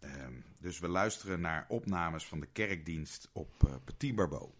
[0.00, 4.50] Ehm, dus we luisteren naar opnames van de kerkdienst op eh, Petit Barbeau.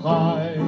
[0.00, 0.62] Frei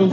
[0.00, 0.08] Ja,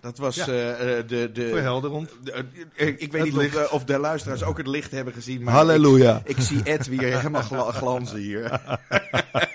[0.00, 1.32] dat was eh, eh, de...
[1.32, 2.10] de Verhelderend.
[2.22, 2.44] De,
[2.76, 5.42] eh, ik weet niet of, of, de luisteraars ook het licht hebben gezien.
[5.42, 6.20] Maar Halleluja.
[6.24, 8.50] Ik, ik zie Ed weer helemaal glanzen hier.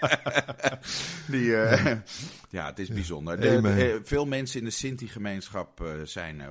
[1.28, 1.98] Die, eh,
[2.50, 3.40] ja, het is bijzonder.
[3.42, 3.76] De- Amen.
[3.76, 6.42] de- eh, veel mensen in de Sinti-gemeenschap eh, zijn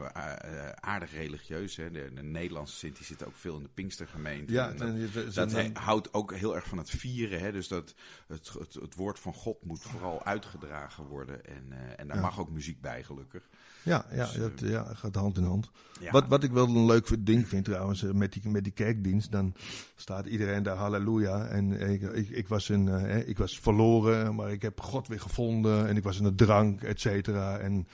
[0.80, 1.76] aardig religieus.
[1.76, 1.90] Hè.
[1.90, 4.52] De, de Nederlandse Sinti zitten ook veel in de Pinkstergemeente.
[4.52, 7.40] Ja, En dat- houdt ook heel erg van het vieren.
[7.40, 7.52] Hè?
[7.52, 7.94] Dus dat
[8.26, 11.44] het, het, het woord van God moet vooral uitgedragen worden.
[11.46, 12.22] En, en daar Ja.
[12.22, 13.48] mag ook muziek bij, gelukkig.
[13.84, 15.70] Ja, ja, Dus, dat ja, gaat hand in hand.
[16.00, 16.10] Ja.
[16.10, 19.32] Wat, wat ik wel een leuk ding vind trouwens, eh, met die, met die kerkdienst,
[19.32, 19.54] dan
[19.96, 21.46] staat iedereen daar halleluja.
[21.46, 25.20] En ik, ik, ik, was een, eh, ik was verloren, maar ik heb God weer
[25.20, 25.88] gevonden.
[25.88, 27.58] En ik was in de drank, et cetera.
[27.58, 27.88] En,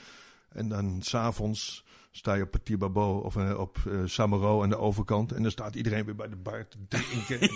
[0.48, 4.78] en dan s'avonds sta je op Petit Babo of eh, op eh, Samaro aan de
[4.78, 5.32] overkant.
[5.32, 7.50] En dan staat iedereen weer bij de bar te drinken.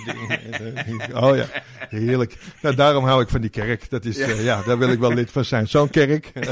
[1.25, 1.47] oh ja,
[1.89, 2.39] heerlijk.
[2.63, 3.91] Nou, daarom hou ik van die kerk.
[3.91, 5.69] Dat is, eh, ja, daar wil ik wel lid van zijn.
[5.69, 6.33] Zo'n kerk.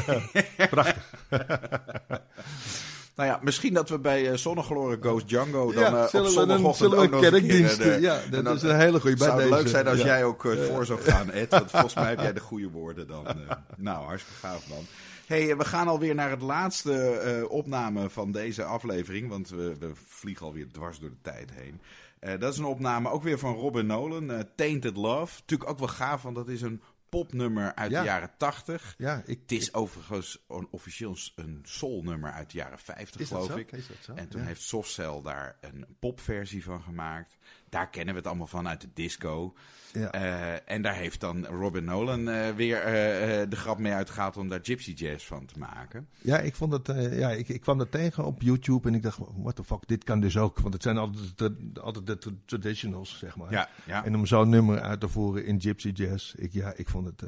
[3.16, 6.96] Nou ja, misschien dat we bij eh Zonnegloren Goes Django dan Ja, op zondagochtend we
[6.96, 9.16] ook nog een keer, eh, Ja, dat dan- is een hele goeie.
[9.16, 10.04] Bij Zou het leuk deze, zijn als ja.
[10.04, 11.50] jij ook eh, voor zou gaan, Ed?
[11.50, 13.26] Want volgens mij heb jij de goede woorden dan.
[13.76, 14.86] nou, hartstikke gaaf man.
[15.26, 19.28] Hey, we gaan alweer naar het laatste eh, opname van deze aflevering.
[19.28, 21.80] Want we, we vliegen alweer dwars door de tijd heen.
[22.18, 24.30] Eh, dat is een opname ook weer van Robin Nolan.
[24.30, 25.40] eh, Tainted Love.
[25.40, 28.00] Natuurlijk ook wel gaaf, want dat is een popnummer uit Ja.
[28.00, 28.94] de jaren 80.
[28.98, 33.42] Ja, ik, Het is overigens een, officieel een soulnummer uit de jaren 50, Is dat
[33.42, 33.72] geloof ik.
[33.72, 34.12] Is dat zo?
[34.14, 34.46] En toen Ja.
[34.46, 37.36] heeft Softcell daar een popversie van gemaakt.
[37.68, 39.54] Daar kennen we het allemaal van uit de disco.
[39.92, 40.10] Ja.
[40.10, 44.48] Eh, en daar heeft dan Robin Nolan eh, weer eh, de grap mee uitgehaald om
[44.48, 46.08] daar Gypsy Jazz van te maken.
[46.20, 49.18] Ja, ik vond het, ja, ik, ik kwam dat tegen op YouTube en ik dacht,
[49.36, 50.58] what the fuck, dit kan dus ook.
[50.58, 53.50] Want het zijn altijd de, altijd de tra- traditionals, zeg maar.
[53.52, 54.04] Ja, ja.
[54.04, 57.22] En om zo'n nummer uit te voeren in Gypsy Jazz, ik, ja, ik vond het,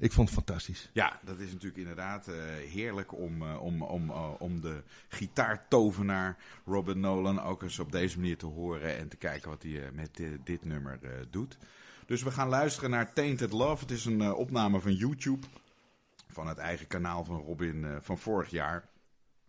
[0.00, 0.90] ik vond het fantastisch.
[0.92, 2.34] Ja, dat is natuurlijk inderdaad eh,
[2.72, 8.18] heerlijk om, eh, om, om, eh, om de gitaartovenaar Robin Nolan ook eens op deze
[8.18, 11.00] manier te horen en te kijken wat hij met dit nummer
[11.30, 11.58] doet.
[12.06, 13.82] Dus we gaan luisteren naar Tainted Love.
[13.82, 15.46] Het is een opname van YouTube,
[16.28, 18.88] van het eigen kanaal van Robin van vorig jaar.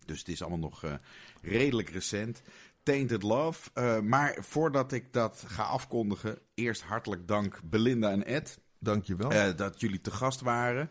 [0.05, 0.99] Dus het is allemaal nog
[1.41, 2.41] redelijk recent.
[2.83, 4.01] Tainted Love.
[4.01, 8.59] Maar voordat ik dat ga afkondigen, eerst hartelijk dank Belinda en Ed.
[8.83, 9.31] Dankjewel.
[9.31, 10.89] Eh, dat jullie te gast waren.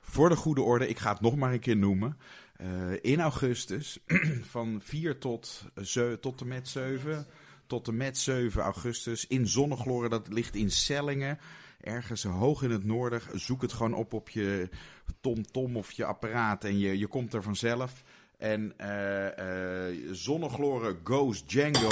[0.00, 2.16] Voor de goede orde, ik ga het nog maar een keer noemen.
[2.56, 2.68] Eh,
[3.00, 3.98] in augustus,
[4.54, 5.64] van 4 tot,
[6.20, 7.26] tot en met 7,
[7.66, 11.38] tot en met 7 augustus, in Zonnegloren, dat ligt in Sellingen.
[11.80, 13.20] Ergens hoog in het noorden.
[13.34, 14.68] Zoek het gewoon op op je
[15.20, 18.02] tom-tom of je apparaat en je, je komt er vanzelf.
[18.42, 19.26] En eh
[19.88, 21.88] eh Zonnegloren Goes Django.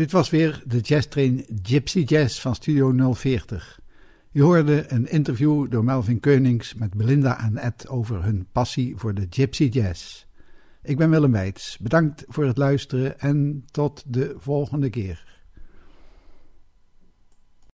[0.00, 3.80] Dit was weer de jazztrain Gypsy Jazz van Studio 040.
[4.30, 9.14] Je hoorde een interview door Melvin Keunings met Belinda en Ed over hun passie voor
[9.14, 10.26] de Gypsy Jazz.
[10.82, 11.78] Ik ben Willem Weits.
[11.78, 15.29] Bedankt voor het luisteren en tot de volgende keer.